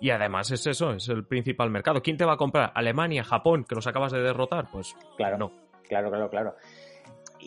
y 0.02 0.10
además 0.10 0.52
es 0.52 0.66
eso, 0.68 0.94
es 0.94 1.08
el 1.10 1.26
principal 1.26 1.70
mercado. 1.70 2.02
¿Quién 2.02 2.18
te 2.18 2.26
va 2.26 2.34
a 2.34 2.38
comprar? 2.38 2.72
¿Alemania, 2.76 3.24
Japón, 3.24 3.66
que 3.68 3.76
los 3.76 3.88
acabas 3.88 4.12
de 4.12 4.20
derrotar? 4.22 4.68
Pues 4.72 4.96
Claro, 5.16 5.38
no. 5.38 5.52
claro, 5.88 6.10
claro, 6.10 6.30
claro. 6.30 6.56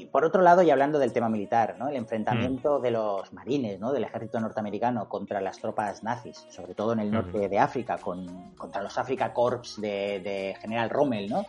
Y 0.00 0.06
por 0.06 0.24
otro 0.24 0.40
lado, 0.40 0.62
y 0.62 0.70
hablando 0.70 0.98
del 0.98 1.12
tema 1.12 1.28
militar, 1.28 1.76
¿no? 1.78 1.88
El 1.88 1.96
enfrentamiento 1.96 2.78
Mm. 2.78 2.82
de 2.82 2.90
los 2.90 3.32
marines, 3.34 3.78
¿no? 3.80 3.92
Del 3.92 4.04
ejército 4.04 4.40
norteamericano 4.40 5.08
contra 5.08 5.40
las 5.42 5.58
tropas 5.58 6.02
nazis, 6.02 6.46
sobre 6.48 6.74
todo 6.74 6.94
en 6.94 7.00
el 7.00 7.10
norte 7.10 7.48
de 7.50 7.58
África, 7.58 7.98
con, 7.98 8.52
contra 8.56 8.82
los 8.82 8.96
Africa 8.96 9.32
Corps 9.34 9.78
de, 9.80 10.20
de 10.20 10.56
General 10.60 10.88
Rommel, 10.88 11.28
¿no? 11.28 11.44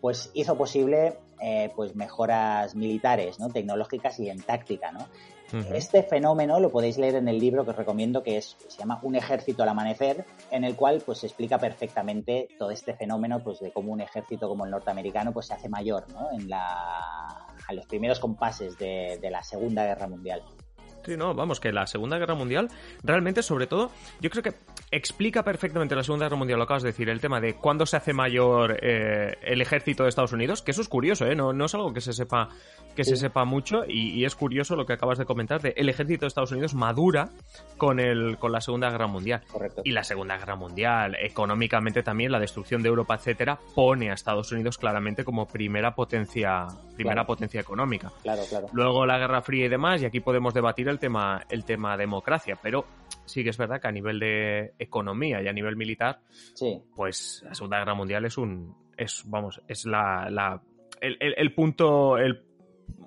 Pues 0.00 0.30
hizo 0.34 0.56
posible 0.56 1.18
eh, 1.40 1.70
pues 1.76 1.94
mejoras 1.94 2.74
militares, 2.74 3.38
¿no? 3.38 3.50
Tecnológicas 3.50 4.18
y 4.18 4.28
en 4.30 4.42
táctica, 4.42 4.90
¿no? 4.90 5.06
Este 5.74 6.02
fenómeno 6.02 6.58
lo 6.60 6.70
podéis 6.70 6.96
leer 6.96 7.16
en 7.16 7.28
el 7.28 7.38
libro 7.38 7.62
que 7.62 7.72
os 7.72 7.76
recomiendo, 7.76 8.22
que 8.22 8.38
es, 8.38 8.56
se 8.68 8.78
llama 8.78 8.98
Un 9.02 9.16
ejército 9.16 9.62
al 9.62 9.68
amanecer, 9.68 10.24
en 10.50 10.64
el 10.64 10.76
cual 10.76 11.02
pues 11.04 11.18
se 11.18 11.26
explica 11.26 11.58
perfectamente 11.58 12.48
todo 12.58 12.70
este 12.70 12.94
fenómeno 12.94 13.38
pues 13.44 13.60
de 13.60 13.70
cómo 13.70 13.92
un 13.92 14.00
ejército 14.00 14.48
como 14.48 14.64
el 14.64 14.70
norteamericano 14.70 15.30
pues 15.30 15.48
se 15.48 15.52
hace 15.52 15.68
mayor, 15.68 16.06
¿no? 16.10 16.30
En 16.32 16.48
la, 16.48 17.41
a 17.68 17.72
los 17.72 17.86
primeros 17.86 18.20
compases 18.20 18.78
de, 18.78 19.18
la 19.30 19.42
Segunda 19.42 19.84
Guerra 19.84 20.06
Mundial. 20.08 20.42
Sí, 21.04 21.16
no, 21.16 21.34
vamos, 21.34 21.58
que 21.58 21.72
la 21.72 21.86
Segunda 21.86 22.18
Guerra 22.18 22.34
Mundial, 22.34 22.68
realmente, 23.02 23.42
sobre 23.42 23.66
todo, 23.66 23.90
yo 24.20 24.30
creo 24.30 24.42
que 24.42 24.54
explica 24.92 25.42
perfectamente 25.42 25.96
la 25.96 26.04
Segunda 26.04 26.26
Guerra 26.26 26.36
Mundial, 26.36 26.58
lo 26.58 26.64
acabas 26.64 26.82
de 26.82 26.90
decir, 26.90 27.08
el 27.08 27.18
tema 27.20 27.40
de 27.40 27.54
cuándo 27.54 27.86
se 27.86 27.96
hace 27.96 28.12
mayor 28.12 28.78
eh, 28.82 29.36
el 29.42 29.60
ejército 29.62 30.02
de 30.02 30.10
Estados 30.10 30.32
Unidos, 30.32 30.62
que 30.62 30.70
eso 30.70 30.82
es 30.82 30.88
curioso, 30.88 31.26
¿eh? 31.26 31.34
No, 31.34 31.52
no 31.52 31.64
es 31.64 31.74
algo 31.74 31.92
que 31.94 32.02
se 32.02 32.12
sepa, 32.12 32.50
que 32.94 33.02
se 33.04 33.16
sepa 33.16 33.44
mucho, 33.46 33.84
y, 33.88 34.10
y 34.10 34.24
es 34.26 34.36
curioso 34.36 34.76
lo 34.76 34.84
que 34.84 34.92
acabas 34.92 35.16
de 35.18 35.24
comentar, 35.24 35.62
de 35.62 35.72
el 35.76 35.88
ejército 35.88 36.20
de 36.26 36.28
Estados 36.28 36.52
Unidos 36.52 36.74
madura 36.74 37.30
con, 37.78 37.98
el, 38.00 38.36
con 38.38 38.52
la 38.52 38.60
Segunda 38.60 38.90
Guerra 38.90 39.06
Mundial. 39.06 39.40
Correcto. 39.50 39.80
Y 39.84 39.92
la 39.92 40.04
Segunda 40.04 40.36
Guerra 40.36 40.56
Mundial, 40.56 41.16
económicamente 41.20 42.02
también, 42.02 42.30
la 42.30 42.38
destrucción 42.38 42.82
de 42.82 42.90
Europa, 42.90 43.14
etcétera, 43.14 43.58
pone 43.74 44.10
a 44.10 44.14
Estados 44.14 44.52
Unidos 44.52 44.76
claramente 44.76 45.24
como 45.24 45.48
primera 45.48 45.94
potencia, 45.94 46.66
primera 46.94 47.14
Claro. 47.14 47.26
potencia 47.26 47.60
económica. 47.60 48.12
Claro, 48.22 48.42
claro. 48.48 48.66
Luego 48.72 49.06
la 49.06 49.18
Guerra 49.18 49.40
Fría 49.42 49.66
y 49.66 49.68
demás, 49.68 50.02
y 50.02 50.04
aquí 50.04 50.20
podemos 50.20 50.52
debatir 50.52 50.88
el 50.88 50.98
tema, 50.98 51.42
el 51.48 51.64
tema 51.64 51.96
democracia, 51.96 52.58
pero 52.62 52.84
sí 53.24 53.42
que 53.42 53.50
es 53.50 53.56
verdad 53.56 53.80
que 53.80 53.88
a 53.88 53.92
nivel 53.92 54.18
de 54.18 54.74
economía 54.82 55.40
y 55.42 55.48
a 55.48 55.52
nivel 55.52 55.76
militar, 55.76 56.20
Sí, 56.54 56.82
pues 56.94 57.42
la 57.46 57.54
Segunda 57.54 57.78
Guerra 57.78 57.94
Mundial 57.94 58.24
es 58.24 58.36
un, 58.38 58.74
es, 58.96 59.22
vamos, 59.26 59.60
es 59.68 59.84
la, 59.86 60.28
la 60.30 60.60
el, 61.00 61.16
el- 61.20 61.34
el 61.36 61.54
punto, 61.54 62.16
el, 62.18 62.44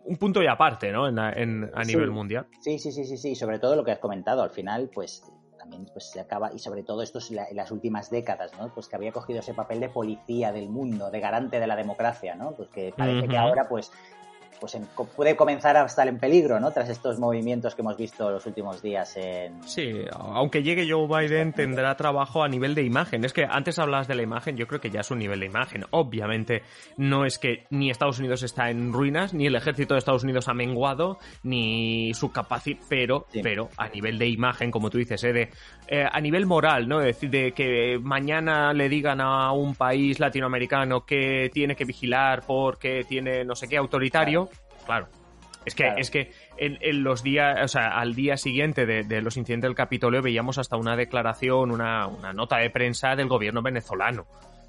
un 0.05 0.17
punto 0.17 0.41
y 0.43 0.47
aparte, 0.47 0.91
¿no? 0.91 1.07
En, 1.07 1.17
en- 1.19 1.71
a 1.73 1.83
Sí. 1.83 1.93
nivel 1.93 2.11
mundial. 2.11 2.47
sí, 2.59 2.77
sí, 2.79 2.91
sí, 2.91 3.05
sí, 3.05 3.17
sí. 3.17 3.35
Sobre 3.35 3.59
todo 3.59 3.75
lo 3.75 3.83
que 3.83 3.91
has 3.91 3.99
comentado, 3.99 4.43
al 4.43 4.49
final, 4.51 4.89
pues 4.93 5.23
también 5.57 5.88
pues, 5.93 6.11
se 6.11 6.19
acaba, 6.19 6.51
y 6.53 6.59
sobre 6.59 6.83
todo 6.83 7.01
esto 7.01 7.17
es 7.19 7.31
la- 7.31 7.47
en 7.49 7.55
las 7.55 7.71
últimas 7.71 8.11
décadas, 8.11 8.51
¿no? 8.59 8.71
Pues 8.73 8.88
que 8.88 8.95
había 8.97 9.11
cogido 9.11 9.39
ese 9.39 9.53
papel 9.55 9.79
de 9.79 9.89
policía 9.89 10.51
del 10.51 10.69
mundo, 10.69 11.09
de 11.09 11.19
garante 11.19 11.59
de 11.59 11.65
la 11.67 11.75
democracia, 11.75 12.35
¿no? 12.35 12.51
Pues 12.51 12.69
que 12.69 12.93
parece 12.95 13.27
que 13.27 13.38
ahora, 13.38 13.67
pues, 13.67 13.91
pues 14.59 14.75
en- 14.75 14.87
puede 15.15 15.35
comenzar 15.35 15.75
a 15.77 15.85
estar 15.85 16.07
en 16.07 16.17
peligro, 16.19 16.59
¿no? 16.59 16.71
Tras 16.71 16.89
estos 16.89 17.19
movimientos 17.19 17.75
que 17.75 17.81
hemos 17.81 17.97
visto 17.97 18.29
los 18.31 18.45
últimos 18.45 18.81
días 18.81 19.15
en... 19.17 19.61
Sí, 19.63 19.91
aunque 20.11 20.63
llegue 20.63 20.87
Joe 20.89 21.07
Biden 21.07 21.53
tendrá 21.53 21.95
trabajo 21.95 22.43
a 22.43 22.47
nivel 22.47 22.75
de 22.75 22.83
imagen. 22.83 23.23
Es 23.25 23.33
que 23.33 23.45
antes 23.49 23.77
hablabas 23.79 24.07
de 24.07 24.15
la 24.15 24.21
imagen, 24.23 24.57
yo 24.57 24.67
creo 24.67 24.79
que 24.81 24.89
ya 24.89 25.01
es 25.01 25.11
un 25.11 25.19
nivel 25.19 25.39
de 25.39 25.45
imagen. 25.47 25.85
Obviamente 25.91 26.61
no 26.97 27.25
es 27.25 27.37
que 27.39 27.65
ni 27.69 27.89
Estados 27.89 28.19
Unidos 28.19 28.43
está 28.43 28.69
en 28.69 28.93
ruinas, 28.93 29.33
ni 29.33 29.45
el 29.47 29.55
ejército 29.55 29.93
de 29.93 29.99
Estados 29.99 30.23
Unidos 30.23 30.47
ha 30.47 30.53
menguado, 30.53 31.17
ni 31.43 32.13
su 32.13 32.31
capacidad, 32.31 32.79
pero, 32.89 33.25
Sí. 33.31 33.41
pero 33.43 33.69
a 33.77 33.87
nivel 33.89 34.17
de 34.17 34.27
imagen, 34.27 34.71
como 34.71 34.89
tú 34.89 34.97
dices, 34.97 35.23
¿eh? 35.23 35.33
de, 35.33 35.49
eh, 35.87 36.05
a 36.11 36.19
nivel 36.21 36.45
moral, 36.45 36.87
¿no? 36.87 36.99
Es 37.01 37.07
decir, 37.15 37.29
de 37.29 37.51
que 37.51 37.99
mañana 38.01 38.73
le 38.73 38.89
digan 38.89 39.21
a 39.21 39.51
un 39.51 39.75
país 39.75 40.19
latinoamericano 40.19 41.05
que 41.05 41.49
tiene 41.53 41.75
que 41.75 41.85
vigilar 41.85 42.43
porque 42.47 43.03
tiene 43.07 43.43
no 43.45 43.55
sé 43.55 43.67
qué 43.67 43.77
autoritario, 43.77 44.49
claro. 44.86 45.08
Es 45.65 45.74
que, 45.74 45.84
Claro. 45.84 45.98
es 46.00 46.12
que 46.12 46.32
en, 46.58 46.78
en 46.82 47.04
los 47.04 47.24
días, 47.24 47.58
o 47.63 47.67
sea, 47.67 47.98
al 48.00 48.13
día 48.13 48.38
siguiente 48.38 48.86
de, 48.86 49.04
de 49.04 49.21
los 49.21 49.36
incidentes 49.36 49.67
del 49.67 49.76
Capitolio 49.76 50.21
veíamos 50.21 50.60
hasta 50.60 50.78
una 50.78 50.95
declaración, 50.95 51.71
una, 51.71 52.06
una 52.08 52.34
nota 52.34 52.58
de 52.58 52.69
prensa 52.69 53.15
del 53.15 53.28
gobierno 53.28 53.62
venezolano. 53.63 54.26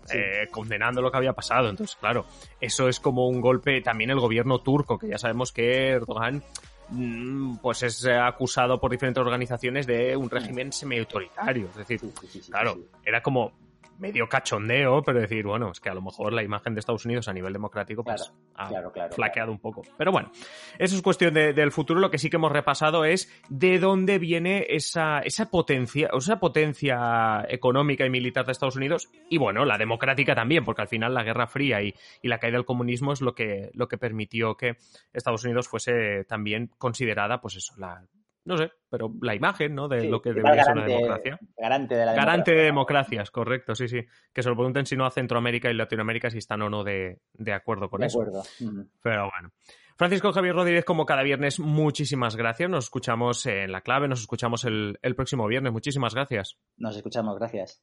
Sí. 0.09 0.19
eh, 0.19 0.47
condenando 0.53 1.03
lo 1.03 1.11
que 1.11 1.17
había 1.17 1.33
pasado. 1.33 1.69
Entonces, 1.69 1.97
claro, 1.97 2.25
eso 2.61 2.89
es 2.89 3.01
como 3.01 3.27
un 3.29 3.41
golpe 3.41 3.81
también 3.81 4.11
el 4.11 4.21
gobierno 4.21 4.61
turco, 4.61 4.99
que 4.99 5.09
ya 5.09 5.19
sabemos 5.19 5.51
que 5.51 5.89
Erdogan 5.89 6.45
mm, 6.91 7.57
pues 7.57 7.83
es 7.83 8.07
acusado 8.07 8.79
por 8.81 8.93
diferentes 8.93 9.21
organizaciones 9.21 9.85
de 9.87 10.17
un 10.17 10.31
régimen 10.31 10.73
semi-autoritario. 10.73 11.67
Es 11.71 11.77
decir, 11.77 11.99
Sí, 12.21 12.41
sí, 12.41 12.51
claro, 12.53 12.79
era 13.05 13.21
como 13.21 13.51
medio 13.99 14.29
cachondeo, 14.29 15.03
pero 15.03 15.21
decir, 15.21 15.45
bueno, 15.47 15.71
es 15.71 15.81
que 15.81 15.89
a 15.89 15.95
lo 15.95 16.03
mejor 16.03 16.33
la 16.33 16.43
imagen 16.43 16.75
de 16.75 16.81
Estados 16.81 17.05
Unidos 17.05 17.29
a 17.29 17.33
nivel 17.33 17.53
democrático 17.53 18.05
pues 18.05 18.23
Claro, 18.23 18.35
ha 18.55 18.69
claro, 18.69 18.93
claro, 18.93 19.15
flaqueado 19.15 19.53
un 19.53 19.59
poco. 19.59 19.83
Pero 19.97 20.13
bueno, 20.13 20.31
eso 20.79 20.97
es 20.97 21.03
cuestión 21.03 21.35
de- 21.35 21.53
del 21.53 21.73
futuro. 21.73 22.01
Lo 22.01 22.11
que 22.11 22.19
sí 22.19 22.31
que 22.31 22.37
hemos 22.37 22.53
repasado 22.53 23.05
es 23.05 23.31
de 23.49 23.79
dónde 23.79 24.19
viene 24.19 24.67
esa, 24.71 25.21
esa 25.21 25.51
potencia, 25.51 26.11
esa 26.17 26.39
potencia 26.39 27.45
económica 27.49 28.05
y 28.07 28.11
militar 28.11 28.45
de 28.47 28.53
Estados 28.53 28.77
Unidos 28.77 29.09
y 29.29 29.39
bueno, 29.39 29.65
la 29.65 29.79
democrática 29.79 30.35
también, 30.35 30.65
porque 30.65 30.83
al 30.83 30.89
final 30.89 31.15
la 31.15 31.23
Guerra 31.23 31.47
Fría 31.47 31.83
y, 31.83 31.95
y 32.23 32.29
la 32.29 32.39
caída 32.39 32.57
del 32.57 32.65
comunismo 32.67 33.13
es 33.13 33.21
lo 33.21 33.35
que, 33.35 33.71
lo 33.75 33.89
que 33.89 33.99
permitió 33.99 34.57
que 34.57 34.77
Estados 35.13 35.45
Unidos 35.45 35.69
fuese 35.69 36.25
también 36.25 36.71
considerada, 36.79 37.41
pues 37.41 37.57
eso, 37.57 37.75
la, 37.79 38.03
no 38.47 38.57
sé, 38.57 38.73
pero 38.89 39.13
la 39.21 39.35
imagen, 39.35 39.75
¿no? 39.75 39.89
De 39.89 40.01
Sí, 40.01 40.09
lo 40.09 40.23
que 40.23 40.33
debería 40.33 40.65
ser 40.65 40.73
una 40.73 40.83
garante- 40.87 40.95
democracia. 40.95 41.39
Garante 41.59 41.95
de 41.97 42.07
la 42.07 42.13
Garante 42.15 42.51
democracia. 42.53 42.55
de 42.55 42.63
democracias, 42.65 43.31
correcto, 43.31 43.75
sí, 43.75 43.89
sí. 43.89 44.01
Que 44.33 44.43
se 44.43 44.49
lo 44.49 44.55
pregunten 44.57 44.87
si 44.87 44.97
no 44.97 45.05
a 45.05 45.11
Centroamérica 45.11 45.71
y 45.71 45.75
Latinoamérica 45.75 46.31
si 46.31 46.39
están 46.39 46.63
o 46.63 46.71
no 46.71 46.83
de, 46.85 47.21
de 47.35 47.53
acuerdo 47.53 47.91
con 47.91 48.01
De 48.01 48.07
eso. 48.07 48.21
acuerdo. 48.23 48.43
Pero 49.03 49.31
bueno. 49.31 49.53
Francisco 49.99 50.31
Javier 50.33 50.55
Rodríguez, 50.55 50.85
como 50.85 51.07
cada 51.07 51.23
viernes, 51.23 51.59
muchísimas 51.59 52.37
gracias. 52.37 52.69
Nos 52.71 52.85
escuchamos 52.85 53.45
en 53.47 53.73
la 53.73 53.81
clave, 53.81 54.09
nos 54.09 54.21
escuchamos 54.21 54.65
el, 54.65 54.99
el 55.03 55.15
próximo 55.17 55.47
viernes. 55.47 55.73
Muchísimas 55.73 56.15
gracias. 56.15 56.57
Nos 56.77 56.97
escuchamos, 56.97 57.39
gracias. 57.39 57.83